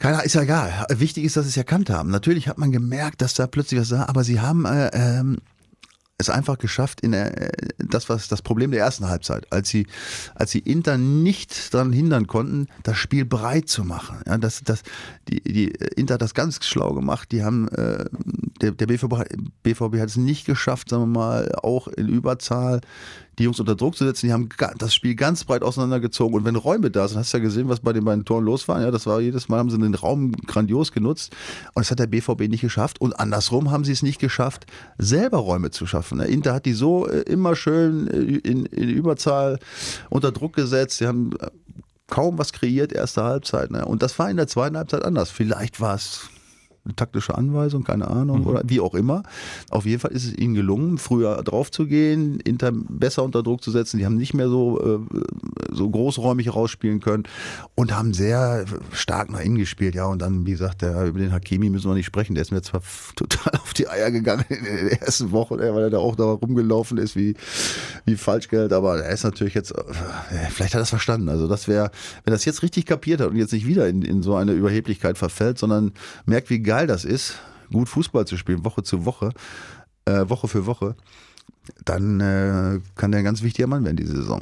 [0.02, 0.88] Keiner, ist ja egal.
[0.90, 2.10] Wichtig ist, dass sie es erkannt haben.
[2.10, 5.38] Natürlich hat man gemerkt, dass da plötzlich was war, aber sie haben äh, ähm,
[6.18, 9.86] es einfach geschafft, in der, äh, das was das Problem der ersten Halbzeit, als sie,
[10.34, 14.18] als sie Inter nicht daran hindern konnten, das Spiel breit zu machen.
[14.26, 14.82] Ja, das, das,
[15.30, 17.32] die, die Inter hat das ganz schlau gemacht.
[17.32, 18.06] Die haben äh,
[18.60, 22.82] der, der BVB, BVB hat es nicht geschafft, sagen wir mal, auch in Überzahl
[23.39, 24.28] die Jungs unter Druck zu setzen.
[24.28, 26.36] Die haben das Spiel ganz breit auseinandergezogen.
[26.36, 28.67] Und wenn Räume da sind, hast du ja gesehen, was bei den beiden Toren los
[28.67, 28.82] war.
[28.82, 31.34] Ja, das war jedes Mal, haben sie den Raum grandios genutzt.
[31.74, 33.00] Und das hat der BVB nicht geschafft.
[33.00, 34.65] Und andersrum haben sie es nicht geschafft,
[34.98, 36.17] selber Räume zu schaffen.
[36.17, 39.60] Der Inter hat die so äh, immer schön äh, in, in Überzahl
[40.10, 40.98] unter Druck gesetzt.
[40.98, 41.48] Sie haben äh,
[42.08, 43.72] kaum was kreiert, erste Halbzeit.
[43.72, 43.86] Ne?
[43.86, 45.32] Und das war in der zweiten Halbzeit anders.
[45.32, 46.30] Vielleicht war es
[46.84, 48.48] eine taktische Anweisung, keine Ahnung, mhm.
[48.48, 49.24] oder wie auch immer.
[49.70, 53.63] Auf jeden Fall ist es ihnen gelungen, früher drauf zu gehen, Inter besser unter Druck
[53.63, 53.98] zu setzen.
[54.00, 55.20] Die haben nicht mehr so, äh,
[55.72, 57.24] so großräumig rausspielen können
[57.76, 59.94] und haben sehr stark nach innen gespielt.
[59.94, 62.34] Ja, und dann, wie gesagt, der, über den Hakimi müssen wir nicht sprechen.
[62.34, 62.82] Der ist mir zwar
[63.15, 66.98] total auf die Eier gegangen in der ersten Woche, weil er da auch da rumgelaufen
[66.98, 67.36] ist wie,
[68.06, 69.84] wie Falschgeld, aber er ist natürlich jetzt, äh,
[70.50, 71.30] vielleicht hat er es verstanden.
[71.30, 71.91] Also das wäre,
[72.24, 74.54] wenn er das jetzt richtig kapiert hat und jetzt nicht wieder in, in so eine
[74.54, 75.91] Überheblichkeit verfällt, sondern
[76.26, 77.38] merkt, wie geil das ist,
[77.69, 79.34] gut Fußball zu spielen, Woche zu Woche,
[80.05, 80.95] äh, Woche für Woche,
[81.84, 84.41] dann äh, kann der ein ganz wichtiger Mann werden diese Saison.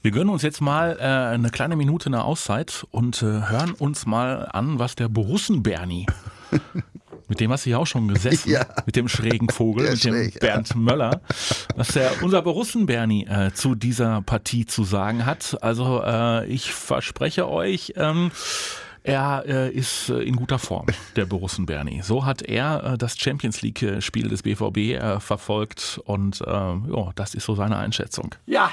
[0.00, 4.06] Wir gönnen uns jetzt mal äh, eine kleine Minute eine Auszeit und äh, hören uns
[4.06, 6.06] mal an, was der Borussen-Bernie
[7.28, 8.66] Mit dem hast du ja auch schon gesessen, ja.
[8.84, 10.76] mit dem schrägen Vogel, mit schräg, dem Bernd ja.
[10.76, 11.20] Möller,
[11.76, 15.56] was der unser Borussen Bernie äh, zu dieser Partie zu sagen hat.
[15.62, 18.30] Also äh, ich verspreche euch, ähm,
[19.02, 20.86] er äh, ist äh, in guter Form,
[21.16, 22.02] der Borussen Bernie.
[22.02, 27.44] So hat er äh, das Champions League-Spiel des BVB äh, verfolgt und ja, das ist
[27.44, 28.34] so seine Einschätzung.
[28.46, 28.72] Ja,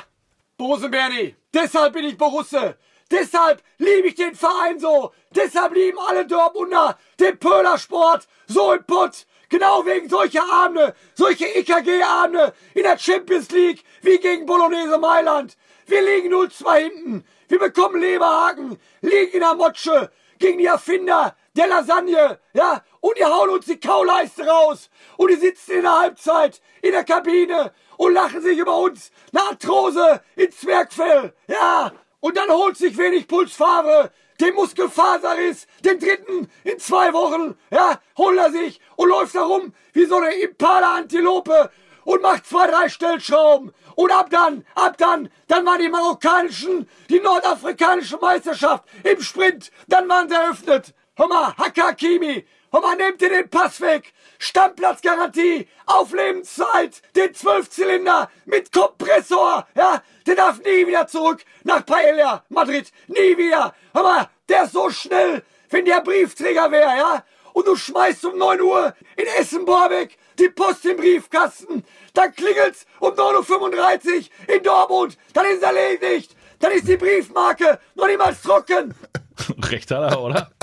[0.57, 2.75] Borussen Bernie, deshalb bin ich Borusse.
[3.11, 5.11] Deshalb liebe ich den Verein so.
[5.35, 9.25] Deshalb lieben alle Dortmunder den Pöhlersport so im Pott.
[9.49, 15.57] Genau wegen solcher Abende, solche EKG-Abende in der Champions League wie gegen Bolognese Mailand.
[15.87, 17.25] Wir liegen 0-2 hinten.
[17.47, 23.25] Wir bekommen Leberhaken, liegen in der Motsche gegen die Erfinder der Lasagne, ja, und die
[23.25, 24.89] hauen uns die Kauleiste raus.
[25.17, 29.43] Und die sitzen in der Halbzeit in der Kabine und lachen sich über uns eine
[29.43, 31.91] Arthrose in Zwergfell, ja.
[32.21, 38.38] Und dann holt sich wenig Pulsfarbe, den Muskelfaserriss, den dritten in zwei Wochen, ja, holt
[38.38, 41.71] er sich und läuft da rum wie so eine Impala-Antilope
[42.06, 43.73] und macht zwei, drei Stellschrauben.
[43.99, 50.07] Und ab dann, ab dann, dann waren die marokkanischen, die nordafrikanische Meisterschaft im Sprint, dann
[50.07, 50.93] waren sie eröffnet.
[51.17, 54.13] Hör mal, Hakakimi, hör mal, nehmt ihr den Pass weg.
[54.38, 62.45] Stammplatzgarantie auf Lebenszeit, den Zwölfzylinder mit Kompressor, ja, der darf nie wieder zurück nach Paella,
[62.47, 63.75] Madrid, nie wieder.
[63.91, 67.23] Aber der ist so schnell, wenn der Briefträger wäre, ja,
[67.60, 73.12] und du schmeißt um 9 Uhr in Essen-Borbeck die Post im Briefkasten, dann klingelt's um
[73.12, 78.95] 9.35 Uhr in Dortmund, dann ist erledigt, dann ist die Briefmarke noch niemals trocken.
[79.63, 80.50] Recht hat er, oder?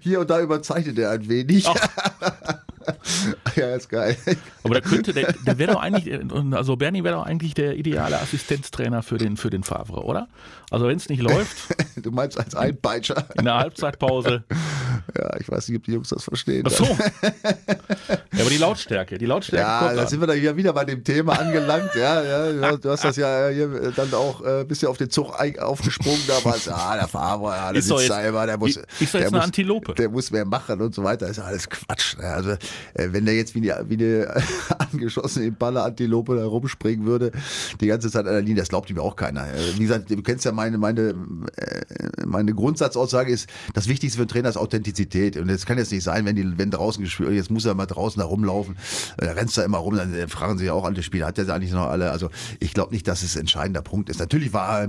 [0.00, 1.68] Hier und da überzeichnet er ein wenig.
[3.56, 4.16] ja, ist geil.
[4.62, 6.18] Aber der könnte, der, der wäre doch eigentlich,
[6.52, 10.28] also Bernie wäre doch eigentlich der ideale Assistenztrainer für den, für den Favre, oder?
[10.70, 11.56] Also wenn es nicht läuft.
[11.96, 13.26] du meinst als Einpeitscher.
[13.36, 14.44] In der Halbzeitpause.
[15.16, 16.64] Ja, ich weiß nicht, ob die Jungs das verstehen.
[16.66, 16.84] Ach so.
[16.84, 19.62] ja, aber die Lautstärke, die Lautstärke.
[19.62, 21.94] Ja, da sind wir dann ja wieder bei dem Thema angelangt.
[21.94, 25.32] Ja, ja, du hast das ja hier dann auch ein äh, bisschen auf den Zug
[25.58, 26.68] aufgesprungen damals.
[26.68, 28.76] Ah, der Favre, ja, der ist sitzt da immer, der muss.
[28.76, 29.94] Ist doch jetzt eine Antilope.
[29.94, 31.28] Der muss mehr machen und so weiter.
[31.28, 32.16] Das ist alles Quatsch.
[32.18, 32.58] Also, äh,
[32.94, 34.34] wenn der jetzt wie eine, wie eine
[34.78, 37.32] angeschossene Impala-Antilope da rumspringen würde,
[37.80, 39.46] die ganze Zeit an der Linie, das glaubt ihm auch keiner.
[39.46, 41.14] Äh, wie gesagt, du kennst ja meine, meine,
[42.24, 45.36] meine Grundsatzaussage ist, das Wichtigste für einen Trainer ist Authentizität.
[45.36, 47.86] Und es kann jetzt nicht sein, wenn die, wenn draußen gespielt, jetzt muss er mal
[47.86, 48.76] draußen da rumlaufen,
[49.16, 51.72] da rennst da immer rum, dann fragen sich ja auch alle Spieler, hat der eigentlich
[51.72, 52.10] noch alle?
[52.10, 54.18] Also ich glaube nicht, dass es ein entscheidender Punkt ist.
[54.18, 54.88] Natürlich war er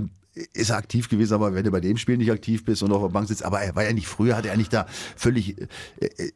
[0.52, 3.02] ist er aktiv gewesen, aber wenn du bei dem Spiel nicht aktiv bist und auf
[3.02, 5.66] der Bank sitzt, aber er war ja nicht früher, hat er nicht da völlig äh,
[6.06, 6.32] äh,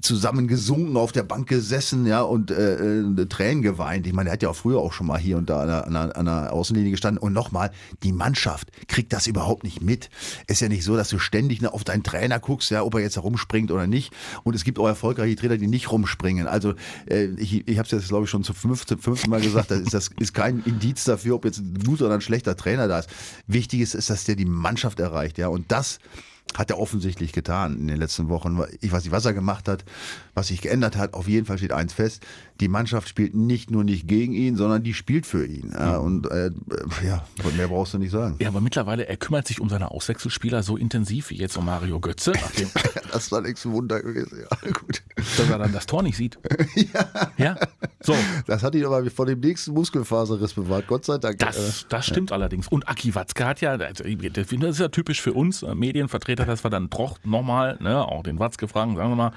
[0.00, 4.06] zusammen gesunken, auf der Bank gesessen, ja, und äh, äh, Tränen geweint.
[4.06, 6.16] Ich meine, er hat ja auch früher auch schon mal hier und da an der,
[6.16, 7.22] an der Außenlinie gestanden.
[7.22, 7.70] Und nochmal,
[8.02, 10.08] die Mannschaft kriegt das überhaupt nicht mit.
[10.46, 13.16] Ist ja nicht so, dass du ständig auf deinen Trainer guckst, ja, ob er jetzt
[13.16, 14.14] herumspringt oder nicht.
[14.44, 16.46] Und es gibt auch erfolgreiche Trainer, die nicht rumspringen.
[16.46, 16.74] Also
[17.06, 19.80] äh, ich, ich habe es jetzt, glaube ich, schon zum fünften, fünften Mal gesagt, das
[19.80, 23.00] ist, das ist kein Indiz dafür, ob jetzt ein guter oder ein schlechter Trainer da
[23.00, 23.10] ist.
[23.46, 25.48] Wichtig ist, ist, dass der die Mannschaft erreicht, ja.
[25.48, 25.98] Und das
[26.56, 28.60] hat er offensichtlich getan in den letzten Wochen.
[28.80, 29.84] Ich weiß nicht, was er gemacht hat,
[30.34, 31.14] was sich geändert hat.
[31.14, 32.24] Auf jeden Fall steht eins fest
[32.60, 35.72] die Mannschaft spielt nicht nur nicht gegen ihn, sondern die spielt für ihn.
[35.72, 36.50] Ja, und äh,
[37.04, 37.24] ja,
[37.56, 38.36] mehr brauchst du nicht sagen.
[38.38, 42.00] Ja, aber mittlerweile, er kümmert sich um seine Auswechselspieler so intensiv wie jetzt um Mario
[42.00, 42.32] Götze.
[43.12, 45.02] das war nichts Wunder gewesen, ja, gut.
[45.16, 46.38] Dass er dann das Tor nicht sieht.
[46.74, 47.32] ja.
[47.38, 47.56] Ja,
[48.00, 48.14] so.
[48.46, 51.38] Das hat ihn aber vor dem nächsten Muskelfaserriss bewahrt, Gott sei Dank.
[51.38, 52.36] Das, das stimmt ja.
[52.36, 52.68] allerdings.
[52.68, 56.64] Und Aki Watzke hat ja, also, das ist ja typisch für uns äh, Medienvertreter, dass
[56.64, 59.32] wir dann doch nochmal, ne, auch den Watzke fragen, sagen wir mal,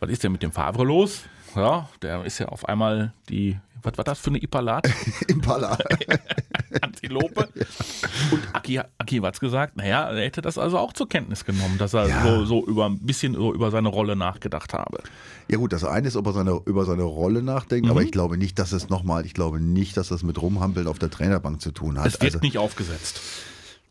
[0.00, 1.22] was ist denn mit dem Favre los?
[1.56, 4.88] ja, der ist ja auf einmal die, was war das für eine Ipalat?
[5.28, 5.78] Impala.
[6.80, 7.48] Antilope.
[8.30, 11.94] Und Aki, Aki hat's gesagt, naja, er hätte das also auch zur Kenntnis genommen, dass
[11.94, 12.22] er ja.
[12.22, 15.02] so, so über ein bisschen so über seine Rolle nachgedacht habe.
[15.48, 17.90] Ja gut, das eine ist, ob er seine, über seine Rolle nachdenkt, mhm.
[17.90, 20.98] aber ich glaube nicht, dass es nochmal, ich glaube nicht, dass das mit Rumhampeln auf
[20.98, 22.06] der Trainerbank zu tun hat.
[22.06, 23.20] Es wird also, nicht aufgesetzt.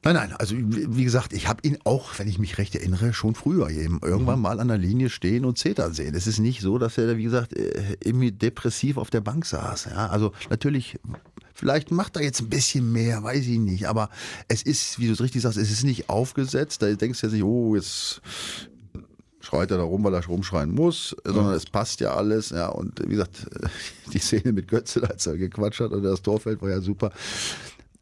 [0.04, 3.36] Nein, nein, also wie gesagt, ich habe ihn auch, wenn ich mich recht erinnere, schon
[3.36, 4.42] früher eben irgendwann Mhm.
[4.42, 6.16] mal an der Linie stehen und zetern sehen.
[6.16, 9.90] Es ist nicht so, dass er, wie gesagt, äh, irgendwie depressiv auf der Bank saß.
[9.92, 10.98] Ja, also natürlich,
[11.54, 14.10] vielleicht macht er jetzt ein bisschen mehr, weiß ich nicht, aber
[14.48, 16.82] es ist, wie du es richtig sagst, es ist nicht aufgesetzt.
[16.82, 18.22] Da denkst du ja nicht, oh, jetzt
[19.40, 22.50] schreit er da rum, weil er rumschreien muss, sondern es passt ja alles.
[22.50, 23.46] Ja, und wie gesagt,
[24.14, 27.12] die Szene mit Götze, als er gequatscht hat und das Torfeld war ja super.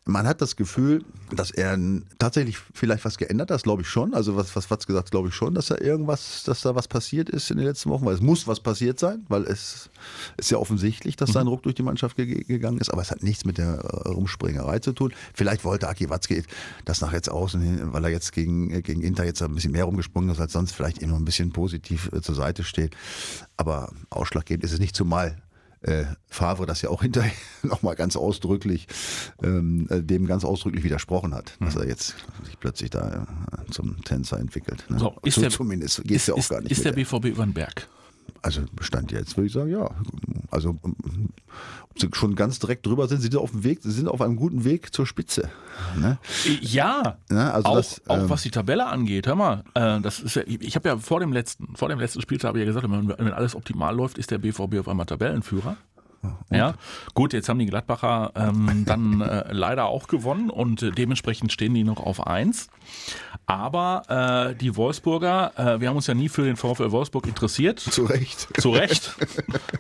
[0.10, 1.04] Man hat das Gefühl,
[1.36, 1.78] dass er
[2.18, 4.14] tatsächlich vielleicht was geändert hat, das glaube ich schon.
[4.14, 7.30] Also was, was Fatz gesagt, glaube ich schon, dass da irgendwas, dass da was passiert
[7.30, 9.90] ist in den letzten Wochen, weil es muss was passiert sein, weil es
[10.38, 13.12] ist ja offensichtlich, dass da ein Ruck durch die Mannschaft ge gegangen ist, aber es
[13.12, 15.14] hat nichts mit der äh, Rumspringerei zu tun.
[15.34, 16.44] Vielleicht wollte Aki Watzke
[16.86, 19.84] das nach jetzt außen hin, weil er jetzt gegen, gegen Inter jetzt ein bisschen mehr
[19.84, 22.96] rumgesprungen ist als sonst, vielleicht immer ein bisschen positiv äh, zur Seite steht.
[23.58, 25.38] Aber ausschlaggebend ist es nicht, zumal
[25.82, 27.32] äh, Favre das ja auch hinterher
[27.64, 28.88] nochmal ganz ausdrücklich,
[29.44, 32.16] ähm, äh, dem ganz ausdrücklich widersprochen hat, dass er jetzt
[32.46, 33.26] sich plötzlich da
[33.68, 34.86] äh, zum Tänzer entwickelt.
[34.90, 35.00] Ne?
[35.00, 36.72] So, ist so, der- zumindest geht ja auch gar nicht.
[36.72, 37.88] ist der BVB über den Berg?
[38.42, 39.90] Also Bestand jetzt würde ich sagen, ja.
[40.52, 41.30] Also ähm,
[41.90, 44.22] ob sie schon ganz direkt drüber sind, sie sind auf dem Weg, sie sind auf
[44.22, 45.50] einem guten Weg zur Spitze.
[45.98, 46.18] Ne?
[46.62, 50.20] Ja, Ja, also auch, das, auch ähm, was die Tabelle angeht, hör mal, äh, das
[50.20, 52.72] ist ja, ich habe ja vor dem letzten, vor dem letzten Spieltag habe ich ja
[52.72, 55.78] gesagt, wenn, wenn alles optimal läuft, ist der BVB auf einmal Tabellenführer.
[56.52, 56.74] Ja,
[57.14, 61.74] gut, jetzt haben die Gladbacher ähm, dann äh, leider auch gewonnen und äh, dementsprechend stehen
[61.74, 62.68] die noch auf 1.
[63.46, 67.80] Aber äh, die Wolfsburger, äh, wir haben uns ja nie für den VfL Wolfsburg interessiert.
[67.80, 68.48] Zu Recht.
[68.60, 69.16] Zu Recht.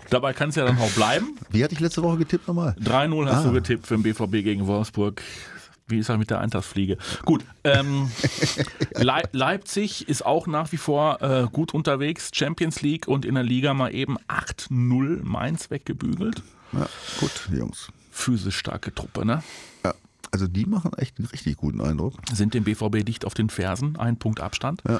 [0.09, 1.35] Dabei kann es ja dann auch bleiben.
[1.49, 2.75] Wie hatte ich letzte Woche getippt nochmal?
[2.83, 3.47] 3-0 hast Ah.
[3.47, 5.21] du getippt für den BVB gegen Wolfsburg.
[5.89, 6.97] Wie ist er mit der Eintagsfliege?
[7.25, 8.09] Gut, ähm,
[8.95, 12.29] Lei- Leipzig ist auch nach wie vor äh, gut unterwegs.
[12.33, 16.41] Champions League und in der Liga mal eben 8-0 Mainz weggebügelt.
[16.73, 16.87] Ja,
[17.19, 17.89] gut, Jungs.
[18.11, 19.41] Physisch starke Truppe, ne?
[19.83, 19.93] Ja,
[20.31, 22.13] also die machen echt einen richtig guten Eindruck.
[22.33, 24.83] Sind dem BVB dicht auf den Fersen, ein Punkt Abstand.
[24.87, 24.99] Ja.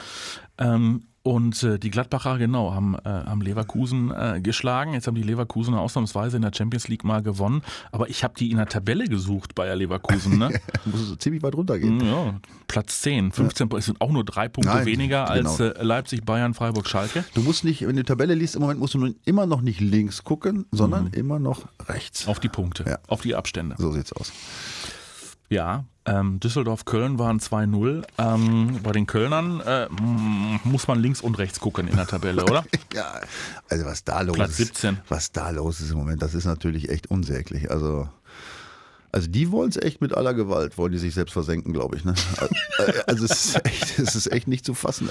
[0.57, 4.93] Ähm, und äh, die Gladbacher, genau, haben, äh, haben Leverkusen äh, geschlagen.
[4.93, 7.61] Jetzt haben die Leverkusener ausnahmsweise in der Champions League mal gewonnen.
[7.91, 10.37] Aber ich habe die in der Tabelle gesucht, Bayer Leverkusen.
[10.37, 10.59] Ne?
[10.85, 11.99] Muss es ziemlich weit runtergehen.
[12.05, 12.35] Ja,
[12.67, 13.79] Platz 10, 15 Punkte.
[13.79, 15.71] Es sind auch nur drei Punkte Nein, weniger als genau.
[15.71, 17.25] äh, Leipzig, Bayern, Freiburg, Schalke.
[17.33, 19.61] Du musst nicht, wenn du die Tabelle liest, im Moment musst du nun immer noch
[19.61, 22.27] nicht links gucken, sondern immer noch rechts.
[22.27, 22.99] Auf die Punkte, Ja.
[23.07, 23.75] auf die Abstände.
[23.77, 24.31] So sieht's aus.
[25.49, 28.03] Ja, ähm, Düsseldorf-Köln waren 2-0.
[28.17, 29.87] Ähm, bei den Kölnern äh,
[30.63, 32.63] muss man links und rechts gucken in der Tabelle, oder?
[32.93, 33.21] Ja,
[33.69, 34.57] also was da los Platz ist.
[34.57, 34.97] 17.
[35.07, 37.69] Was da los ist im Moment, das ist natürlich echt unsäglich.
[37.69, 38.09] Also,
[39.11, 42.05] also die wollen es echt mit aller Gewalt, wollen die sich selbst versenken, glaube ich.
[42.05, 42.15] Ne?
[43.05, 45.09] Also es ist, echt, es ist echt nicht zu fassen.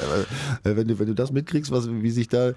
[0.65, 2.53] Weil, wenn, du, wenn du das mitkriegst, was, wie sich da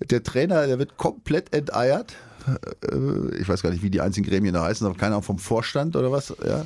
[0.00, 2.14] der Trainer, der wird komplett enteiert.
[2.46, 5.96] Äh, Ich weiß gar nicht, wie die einzigen Gremien da heißen, aber keiner vom Vorstand
[5.96, 6.34] oder was.
[6.44, 6.64] Ja,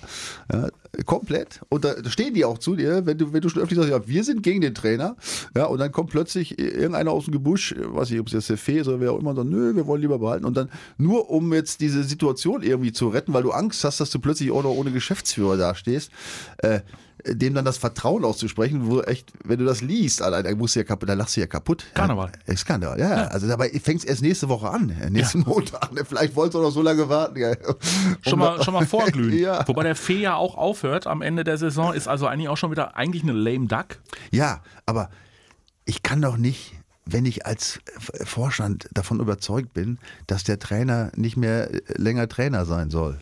[0.52, 0.68] ja,
[1.04, 1.60] komplett.
[1.68, 4.08] Und da stehen die auch zu dir, wenn du, wenn du schon öffentlich sagst, ja,
[4.08, 5.16] wir sind gegen den Trainer.
[5.56, 8.58] Ja, und dann kommt plötzlich irgendeiner aus dem Gebusch, weiß ich, ob es jetzt der
[8.58, 10.44] Fee ist oder wer auch immer, und dann, nö, wir wollen lieber behalten.
[10.44, 14.10] Und dann nur, um jetzt diese Situation irgendwie zu retten, weil du Angst hast, dass
[14.10, 16.10] du plötzlich auch noch ohne Geschäftsführer dastehst,
[16.58, 16.80] äh,
[17.26, 20.80] dem dann das Vertrauen auszusprechen, wo echt, wenn du das liest, allein, da musst du
[20.80, 21.84] ja kaputt, da lachst du ja kaputt.
[21.94, 22.30] Karneval.
[22.46, 23.26] Ja, ist Karneval, ja.
[23.28, 25.92] Also dabei fängt es erst nächste Woche an, äh, nächsten Montag.
[25.92, 26.04] ne?
[26.04, 27.38] Vielleicht wolltest du noch so lange warten.
[27.38, 27.54] Ja.
[28.22, 29.36] Schon mal, schon mal vorglühen.
[29.38, 29.66] ja.
[29.66, 32.70] Wobei der Fee ja auch aufhört am Ende der Saison, ist also eigentlich auch schon
[32.70, 33.98] wieder eigentlich eine lame Duck.
[34.30, 35.10] Ja, aber
[35.84, 37.80] ich kann doch nicht, wenn ich als
[38.12, 43.18] äh, Vorstand davon überzeugt bin, dass der Trainer nicht mehr äh, länger Trainer sein soll,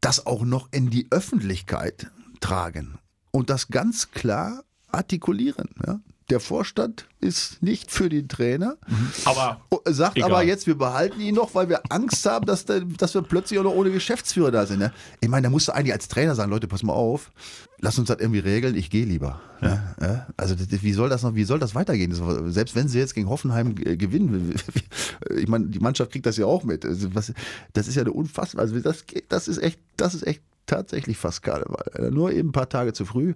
[0.00, 2.08] das auch noch in die Öffentlichkeit
[2.40, 2.98] tragen
[3.36, 5.68] und das ganz klar artikulieren.
[5.86, 6.00] Ja?
[6.28, 8.76] Der Vorstand ist nicht für den Trainer,
[9.24, 10.30] Aber Oh, sagt Egal.
[10.32, 13.60] aber jetzt, wir behalten ihn noch, weil wir Angst haben, dass, der, dass wir plötzlich
[13.60, 14.80] auch noch ohne Geschäftsführer da sind.
[14.80, 14.92] Ne?
[15.20, 17.30] Ich meine, da musst du eigentlich als Trainer sagen, Leute, pass mal auf,
[17.78, 19.40] lass uns das irgendwie regeln, ich gehe lieber.
[19.62, 19.94] Ja.
[20.00, 20.26] Ja?
[20.36, 22.12] Also das, wie soll das noch, wie soll das weitergehen?
[22.52, 24.52] Selbst wenn sie jetzt gegen Hoffenheim äh, gewinnen,
[25.36, 26.84] ich meine, die Mannschaft kriegt das ja auch mit.
[26.84, 27.32] Also was,
[27.72, 31.18] das ist ja eine unfassbar, also das, geht- das ist echt, das ist echt tatsächlich
[31.18, 32.10] fast Karneval.
[32.10, 33.34] Nur eben ein paar Tage zu früh.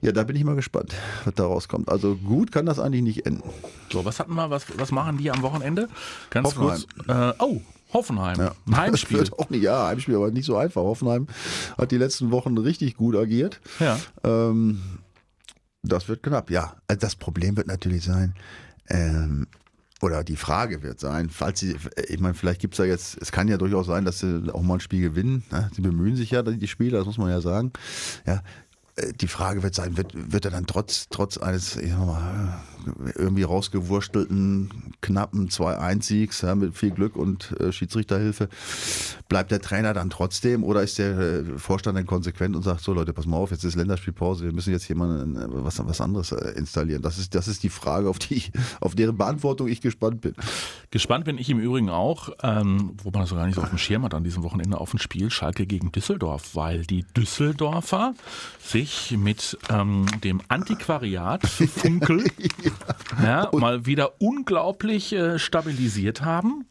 [0.00, 1.88] Ja, da bin ich mal gespannt, was da rauskommt.
[1.88, 3.42] Also gut kann das eigentlich nicht enden.
[3.90, 5.88] so, was hatten wir, was, was machen die am Wochenende?
[6.30, 6.82] Ganz Hoffenheim.
[7.06, 7.08] kurz.
[7.08, 7.60] Äh, oh,
[7.92, 8.38] Hoffenheim.
[8.38, 8.54] Ja.
[8.66, 9.18] Ein Heimspiel.
[9.18, 10.82] Das wird auch nicht, ja, Heimspiel, aber nicht so einfach.
[10.82, 11.26] Hoffenheim
[11.76, 13.60] hat die letzten Wochen richtig gut agiert.
[13.80, 13.98] Ja.
[14.24, 14.80] Ähm,
[15.82, 16.76] das wird knapp, ja.
[16.86, 18.34] Also das Problem wird natürlich sein,
[18.88, 19.46] ähm,
[20.00, 21.76] oder die Frage wird sein, falls sie,
[22.08, 24.62] ich meine, vielleicht gibt es ja jetzt, es kann ja durchaus sein, dass sie auch
[24.62, 25.42] mal ein Spiel gewinnen.
[25.50, 25.70] Ne?
[25.74, 27.72] Sie bemühen sich ja, die Spieler, das muss man ja sagen.
[28.26, 28.42] Ja.
[29.20, 32.60] Die Frage wird sein, wird, wird er dann trotz, trotz eines mal,
[33.16, 38.48] irgendwie rausgewurstelten, knappen 2-1-Siegs ja, mit viel Glück und äh, Schiedsrichterhilfe,
[39.28, 42.92] bleibt der Trainer dann trotzdem oder ist der äh, Vorstand dann konsequent und sagt, so
[42.92, 46.32] Leute, pass mal auf, jetzt ist Länderspielpause, wir müssen jetzt jemanden äh, was, was anderes
[46.32, 47.02] äh, installieren.
[47.02, 48.44] Das ist, das ist die Frage, auf, die,
[48.80, 50.34] auf deren Beantwortung ich gespannt bin.
[50.90, 53.78] Gespannt bin ich im Übrigen auch, ähm, wo man das gar nicht so auf dem
[53.78, 58.14] Schirm hat an diesem Wochenende auf ein Spiel Schalke gegen Düsseldorf, weil die Düsseldorfer
[58.58, 62.24] sich mit ähm, dem Antiquariat Funkel
[63.22, 66.66] ja, mal wieder unglaublich äh, stabilisiert haben.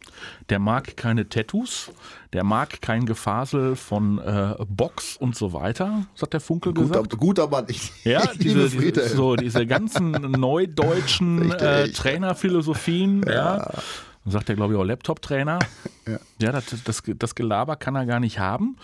[0.49, 1.91] Der mag keine Tattoos,
[2.33, 7.17] der mag kein Gefasel von äh, Box und so weiter, hat der Funkel Guter, gesagt.
[7.17, 7.65] guter Mann.
[7.67, 11.89] Ich, Ja, ich diese, diese, so, diese ganzen neudeutschen äh.
[11.91, 13.69] Trainerphilosophien, ja.
[14.25, 15.59] Sagt er, glaube ich, auch Laptop-Trainer.
[16.05, 16.19] Ja.
[16.41, 18.77] Ja, das, das, das Gelaber kann er gar nicht haben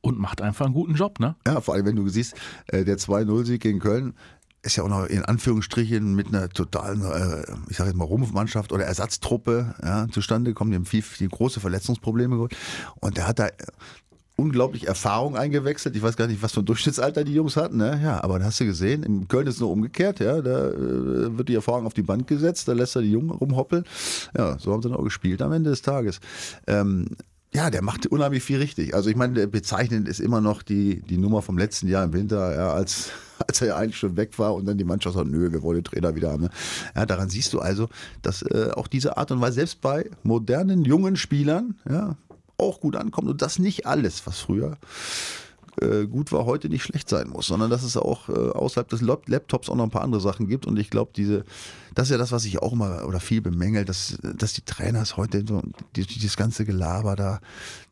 [0.00, 1.36] und macht einfach einen guten Job, ne?
[1.46, 2.34] Ja, vor allem, wenn du siehst,
[2.68, 4.14] äh, der 2-0-Sieg gegen Köln
[4.62, 8.72] ist ja auch noch in Anführungsstrichen mit einer totalen, äh, ich sage jetzt mal Rumpfmannschaft
[8.72, 10.70] oder Ersatztruppe ja, zustande gekommen.
[10.70, 12.56] Die haben viel, viel große Verletzungsprobleme geholt.
[13.00, 13.48] Und der hat da
[14.36, 15.94] unglaublich Erfahrung eingewechselt.
[15.96, 17.76] Ich weiß gar nicht, was für ein Durchschnittsalter die Jungs hatten.
[17.76, 18.00] Ne?
[18.02, 20.20] Ja, aber da hast du gesehen, in Köln ist es nur umgekehrt.
[20.20, 23.30] Ja, da äh, wird die Erfahrung auf die Band gesetzt, da lässt er die Jungen
[23.30, 23.84] rumhoppeln.
[24.36, 26.20] Ja, so haben sie dann auch gespielt am Ende des Tages.
[26.66, 27.08] Ähm,
[27.52, 28.94] ja, der macht unheimlich viel richtig.
[28.94, 32.54] Also ich meine, bezeichnend ist immer noch die, die Nummer vom letzten Jahr im Winter,
[32.54, 33.10] ja, als,
[33.46, 35.78] als er ja eigentlich schon weg war und dann die Mannschaft sagt, nö, wir wollen
[35.78, 36.44] den Trainer wieder haben.
[36.44, 36.50] Ne?
[36.94, 37.88] Ja, daran siehst du also,
[38.22, 42.16] dass äh, auch diese Art und Weise, selbst bei modernen, jungen Spielern, ja,
[42.56, 44.76] auch gut ankommt und das nicht alles, was früher
[45.80, 49.00] äh, gut war, heute nicht schlecht sein muss, sondern dass es auch äh, außerhalb des
[49.00, 50.66] Lap- Laptops auch noch ein paar andere Sachen gibt.
[50.66, 51.44] Und ich glaube, diese,
[51.94, 55.16] das ist ja das, was ich auch mal oder viel bemängel, dass, dass die Trainers
[55.16, 55.62] heute so
[55.96, 57.40] die, dieses ganze Gelaber da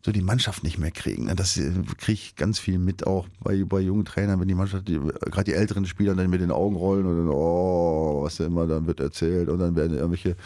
[0.04, 1.26] so die Mannschaft nicht mehr kriegen.
[1.26, 1.34] Ne?
[1.34, 4.88] Das äh, kriege ich ganz viel mit auch bei, bei jungen Trainern, wenn die Mannschaft,
[4.88, 8.48] die, gerade die älteren Spieler dann mit den Augen rollen und dann, oh, was denn
[8.48, 10.36] immer dann wird erzählt und dann werden irgendwelche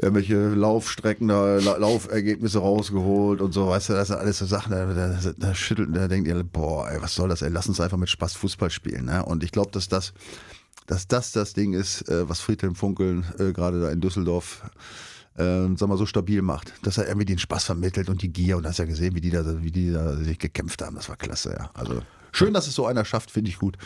[0.00, 4.72] irgendwelche Laufstrecken, da, La- Laufergebnisse rausgeholt und so, weißt du, das sind alles so Sachen,
[4.72, 7.80] da, da, da schüttelt, da denkt ihr, boah, ey, was soll das, ey, lass uns
[7.80, 9.24] einfach mit Spaß Fußball spielen, ne?
[9.24, 10.12] Und ich glaube, dass das,
[10.86, 14.62] dass das das Ding ist, äh, was Friedhelm Funkeln äh, gerade da in Düsseldorf
[15.36, 18.56] äh, sag mal, so stabil macht, dass er irgendwie den Spaß vermittelt und die Gier
[18.56, 21.16] und hast ja gesehen, wie die da, wie die da sich gekämpft haben, das war
[21.16, 21.70] klasse, ja.
[21.74, 22.02] Also
[22.32, 23.76] schön, dass es so einer schafft, finde ich gut.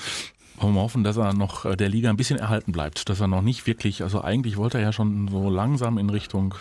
[0.61, 3.09] Wollen wir hoffen, dass er noch äh, der Liga ein bisschen erhalten bleibt.
[3.09, 6.55] Dass er noch nicht wirklich, also eigentlich wollte er ja schon so langsam in Richtung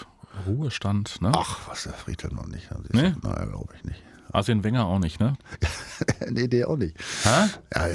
[0.45, 1.21] Ruhestand.
[1.21, 1.31] Ne?
[1.35, 2.71] Ach, was der Friedhelm noch nicht.
[2.71, 3.13] Also Nee?
[3.23, 4.03] Nein, glaube ich nicht.
[4.31, 5.35] Arsene Wenger auch nicht, ne?
[6.29, 6.95] nee, der auch nicht.
[7.23, 7.47] Hä?
[7.73, 7.87] Ja,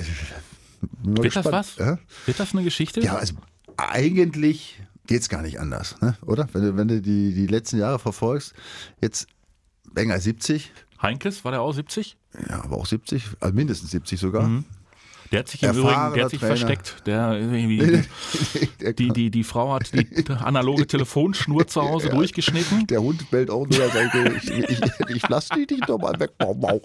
[1.02, 1.52] Wird das gespannt.
[1.52, 1.76] was?
[1.76, 1.98] Ja?
[2.26, 3.00] Wird das eine Geschichte?
[3.00, 3.34] Ja, also
[3.76, 6.16] eigentlich geht's gar nicht anders, ne?
[6.22, 6.48] oder?
[6.52, 8.54] Wenn du, wenn du die, die letzten Jahre verfolgst,
[9.00, 9.26] jetzt
[9.92, 12.16] Wenger ist 70, Heinkes, war der auch 70?
[12.48, 14.48] ja, aber auch 70, also mindestens 70 sogar.
[15.32, 16.56] Der hat sich im Übrigen, der hat sich Trainer.
[16.56, 17.06] versteckt.
[17.06, 18.02] Der irgendwie,
[18.98, 22.86] die, die, die Frau hat die analoge Telefonschnur zu Hause durchgeschnitten.
[22.86, 24.14] der Hund bellt auch nur, sagt,
[24.44, 26.32] ich, ich, ich lass dich nicht nochmal weg.
[26.38, 26.82] Mau, mau.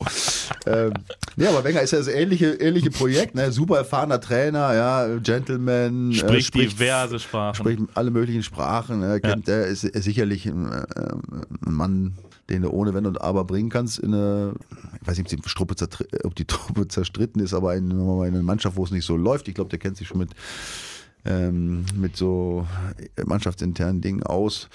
[0.66, 0.94] Ähm,
[1.36, 3.52] ja, aber Wenger ist ja das ähnliche, ähnliche Projekt, ne?
[3.52, 7.56] super erfahrener Trainer, ja, Gentleman, äh, Spricht diverse Sprachen.
[7.56, 9.04] spricht alle möglichen Sprachen.
[9.04, 10.86] Er kennt, der ist ist sicherlich ein, äh,
[11.66, 12.18] ein Mann,
[12.50, 14.54] den du ohne Wenn und Aber bringen kannst in eine,
[15.02, 18.22] ich weiß nicht, ob die Truppe, zertr- ob die Truppe zerstritten ist, aber in, in
[18.24, 19.48] eine Mannschaft, wo es nicht so läuft.
[19.48, 20.32] Ich glaube, der kennt sich schon mit,
[21.26, 22.66] ähm, mit so
[23.26, 24.70] mannschaftsinternen Dingen aus.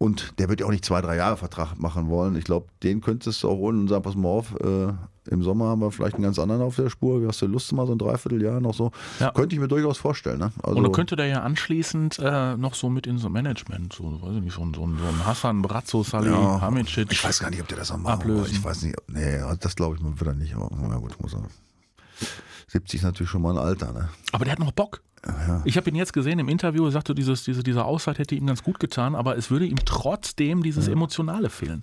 [0.00, 2.36] Und der wird ja auch nicht zwei, drei Jahre Vertrag machen wollen.
[2.36, 4.92] Ich glaube, den könntest du auch holen und sagen, pass mal auf, äh,
[5.28, 7.26] im Sommer haben wir vielleicht einen ganz anderen auf der Spur.
[7.26, 8.92] Hast du Lust, mal so ein Dreivierteljahr noch so?
[9.18, 9.32] Ja.
[9.32, 10.38] Könnte ich mir durchaus vorstellen.
[10.38, 10.52] Ne?
[10.62, 14.22] Also, Und dann könnte der ja anschließend äh, noch so mit in so Management, so,
[14.22, 16.60] weiß ich nicht, so, ein- so, so ein Hassan Brazzo, Salih Ja.
[16.60, 17.10] Hamicic.
[17.10, 18.44] Ich weiß gar nicht, ob der das noch machen Ablösen.
[18.44, 18.52] will.
[18.52, 18.96] Ich weiß nicht.
[19.08, 20.54] Nee, das glaube ich mal wieder nicht.
[20.54, 21.42] Aber na gut, muss er.
[22.68, 24.08] 70 ist natürlich schon mal ein Alter, ne?
[24.32, 25.00] Aber der hat noch Bock.
[25.64, 28.46] Ich habe ihn jetzt gesehen im Interview, er sagte, dieses, diese, diese Auszeit hätte ihm
[28.46, 31.80] ganz gut getan, aber es würde ihm trotzdem dieses Emotionale fehlen.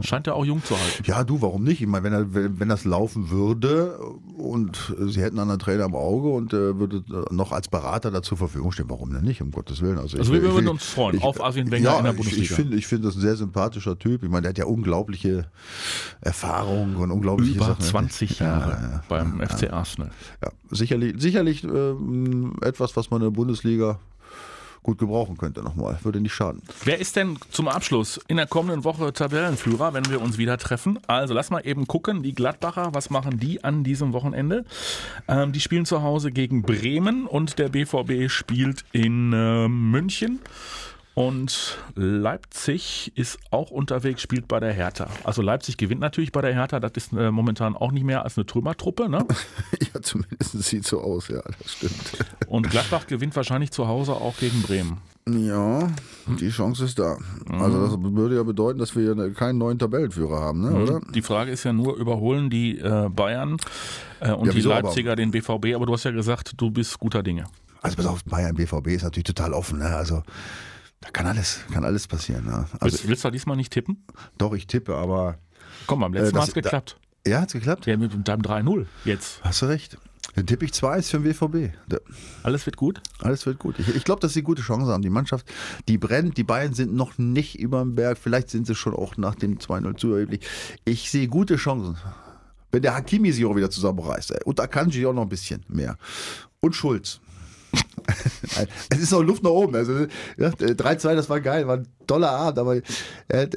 [0.00, 1.04] Scheint er auch jung zu halten.
[1.04, 1.80] Ja, du, warum nicht?
[1.82, 3.98] Ich meine, wenn, er, wenn, wenn das laufen würde
[4.36, 8.22] und sie hätten einen anderen Trainer im Auge und äh, würde noch als Berater da
[8.22, 9.98] zur Verfügung stehen, warum denn nicht, um Gottes Willen?
[9.98, 12.16] Also, Also ich, wir ich- würden uns freuen auf Arsene Wenger ja, in der ich-
[12.18, 12.42] Bundesliga.
[12.44, 14.22] Ich finde ich finde das ein sehr sympathischer Typ.
[14.22, 15.46] Ich meine, der hat ja unglaubliche
[16.20, 17.80] Erfahrung und unglaubliche Über Sachen.
[17.84, 19.02] 20 Ja, Jahre ja, ja.
[19.08, 20.10] beim FC Arsenal.
[20.42, 23.98] Ja, sicherlich, sicherlich ähm, etwas, was man in der Bundesliga
[24.86, 25.98] gut gebrauchen könnte nochmal.
[26.02, 26.62] Würde nicht schaden.
[26.84, 31.00] Wer ist denn zum Abschluss in der kommenden Woche Tabellenführer, wenn wir uns wieder treffen?
[31.08, 34.64] Also lass mal eben gucken, die Gladbacher, was machen die an diesem Wochenende?
[35.26, 40.38] Ähm, die spielen zu Hause gegen Bremen und der BVB spielt in äh, München.
[41.16, 45.08] Und Leipzig ist auch unterwegs, spielt bei der Hertha.
[45.24, 46.78] Also Leipzig gewinnt natürlich bei der Hertha.
[46.78, 49.08] Das ist äh, momentan auch nicht mehr als eine Trümmertruppe.
[49.08, 49.24] Ne?
[49.94, 52.26] ja, zumindest sieht so aus, ja, das stimmt.
[52.48, 54.98] Und Gladbach gewinnt wahrscheinlich zu Hause auch gegen Bremen.
[55.26, 55.88] Ja,
[56.38, 57.16] die Chance ist da.
[57.50, 61.00] Also das würde ja bedeuten, dass wir keinen neuen Tabellenführer haben, ne, oder?
[61.14, 63.56] Die Frage ist ja nur, überholen die äh, Bayern
[64.20, 65.74] äh, und Ja, die Leipziger den BVB?
[65.74, 67.46] Aber du hast ja gesagt, du bist guter Dinge.
[67.80, 69.96] Also pass auf, Bayern BVB ist natürlich total offen, ne?
[69.96, 70.22] Also
[71.00, 72.46] da kann alles, kann alles passieren.
[72.46, 72.66] Ne?
[72.80, 74.04] Also Willst, willst du diesmal nicht tippen?
[74.38, 75.38] doch, ich tippe, aber
[75.86, 76.96] Komm, beim letzten Äh, Mal das- hat's geklappt.
[77.26, 77.86] ja, hat's geklappt?
[77.86, 79.40] Ja, mit deinem 3-0 jetzt.
[79.42, 79.98] Hast du recht.
[80.34, 81.72] Dann tippe ich 2-1 für den BVB.
[81.88, 81.98] Da,
[82.42, 83.00] Alles wird gut?
[83.20, 83.78] alles wird gut.
[83.78, 85.00] Ich, ich glaube, dass sie gute Chancen haben.
[85.02, 85.46] Die Mannschaft,
[85.88, 86.36] die brennt.
[86.36, 88.18] Die Bayern sind noch nicht über dem Berg.
[88.18, 90.40] Vielleicht sind sie schon auch nach dem 2-0 zu erheblich.
[90.84, 91.96] Ich sehe gute Chancen.
[92.70, 94.32] Wenn der Hakimi sich auch wieder zusammenreißt.
[94.32, 94.40] Ey.
[94.44, 95.96] Und Akanji auch noch ein bisschen mehr.
[96.60, 97.20] Und Schulz.
[98.90, 99.74] es ist noch Luft nach oben.
[99.74, 100.06] Also,
[100.36, 102.58] ja, 3-2, das war geil, war ein toller Abend.
[102.58, 103.48] Aber äh,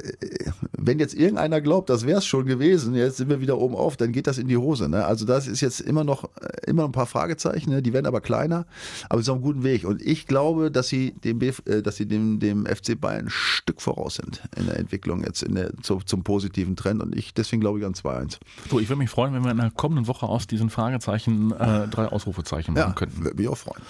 [0.77, 3.97] wenn jetzt irgendeiner glaubt, das wäre es schon gewesen, jetzt sind wir wieder oben auf,
[3.97, 4.89] dann geht das in die Hose.
[4.89, 5.05] Ne?
[5.05, 7.81] Also das ist jetzt immer noch äh, immer noch ein paar Fragezeichen, ne?
[7.81, 8.65] die werden aber kleiner,
[9.09, 9.85] aber es ist auf einem guten Weg.
[9.85, 13.29] Und ich glaube, dass sie dem, BF, äh, dass sie dem, dem FC Bayern ein
[13.29, 17.01] Stück voraus sind in der Entwicklung jetzt in der, zu, zum positiven Trend.
[17.01, 18.37] Und ich deswegen glaube ich an 2-1.
[18.69, 21.87] So, ich würde mich freuen, wenn wir in der kommenden Woche aus diesen Fragezeichen äh,
[21.87, 23.23] drei Ausrufezeichen machen Ja, könnten.
[23.23, 23.81] würde mich auch freuen.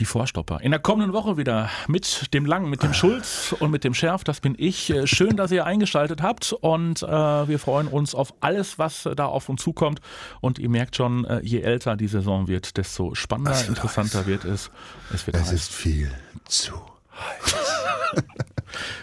[0.00, 0.60] Die Vorstopper.
[0.60, 4.24] In der kommenden Woche wieder mit dem Lang, mit dem Schulz und mit dem Schärf.
[4.24, 4.90] Das bin ich.
[4.90, 9.26] Äh, Schön, dass ihr eingeschaltet habt und äh, wir freuen uns auf alles, was da
[9.26, 10.00] auf uns zukommt.
[10.40, 14.44] Und ihr merkt schon, äh, je älter die Saison wird, desto spannender, wird interessanter wird
[14.44, 14.70] es.
[15.12, 15.52] Es wird Es heiß.
[15.52, 16.10] ist viel
[16.46, 16.72] zu
[17.16, 17.54] heiß.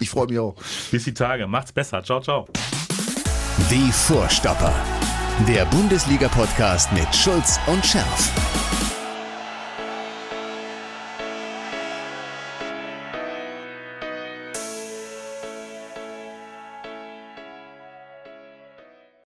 [0.02, 0.56] ich freue mich auch.
[0.92, 1.48] Bis die Tage.
[1.48, 2.04] Macht's besser.
[2.04, 2.48] Ciao, ciao.
[3.70, 4.74] Die Vorstopper.
[5.48, 8.51] Der Bundesliga-Podcast mit Schulz und Scherf.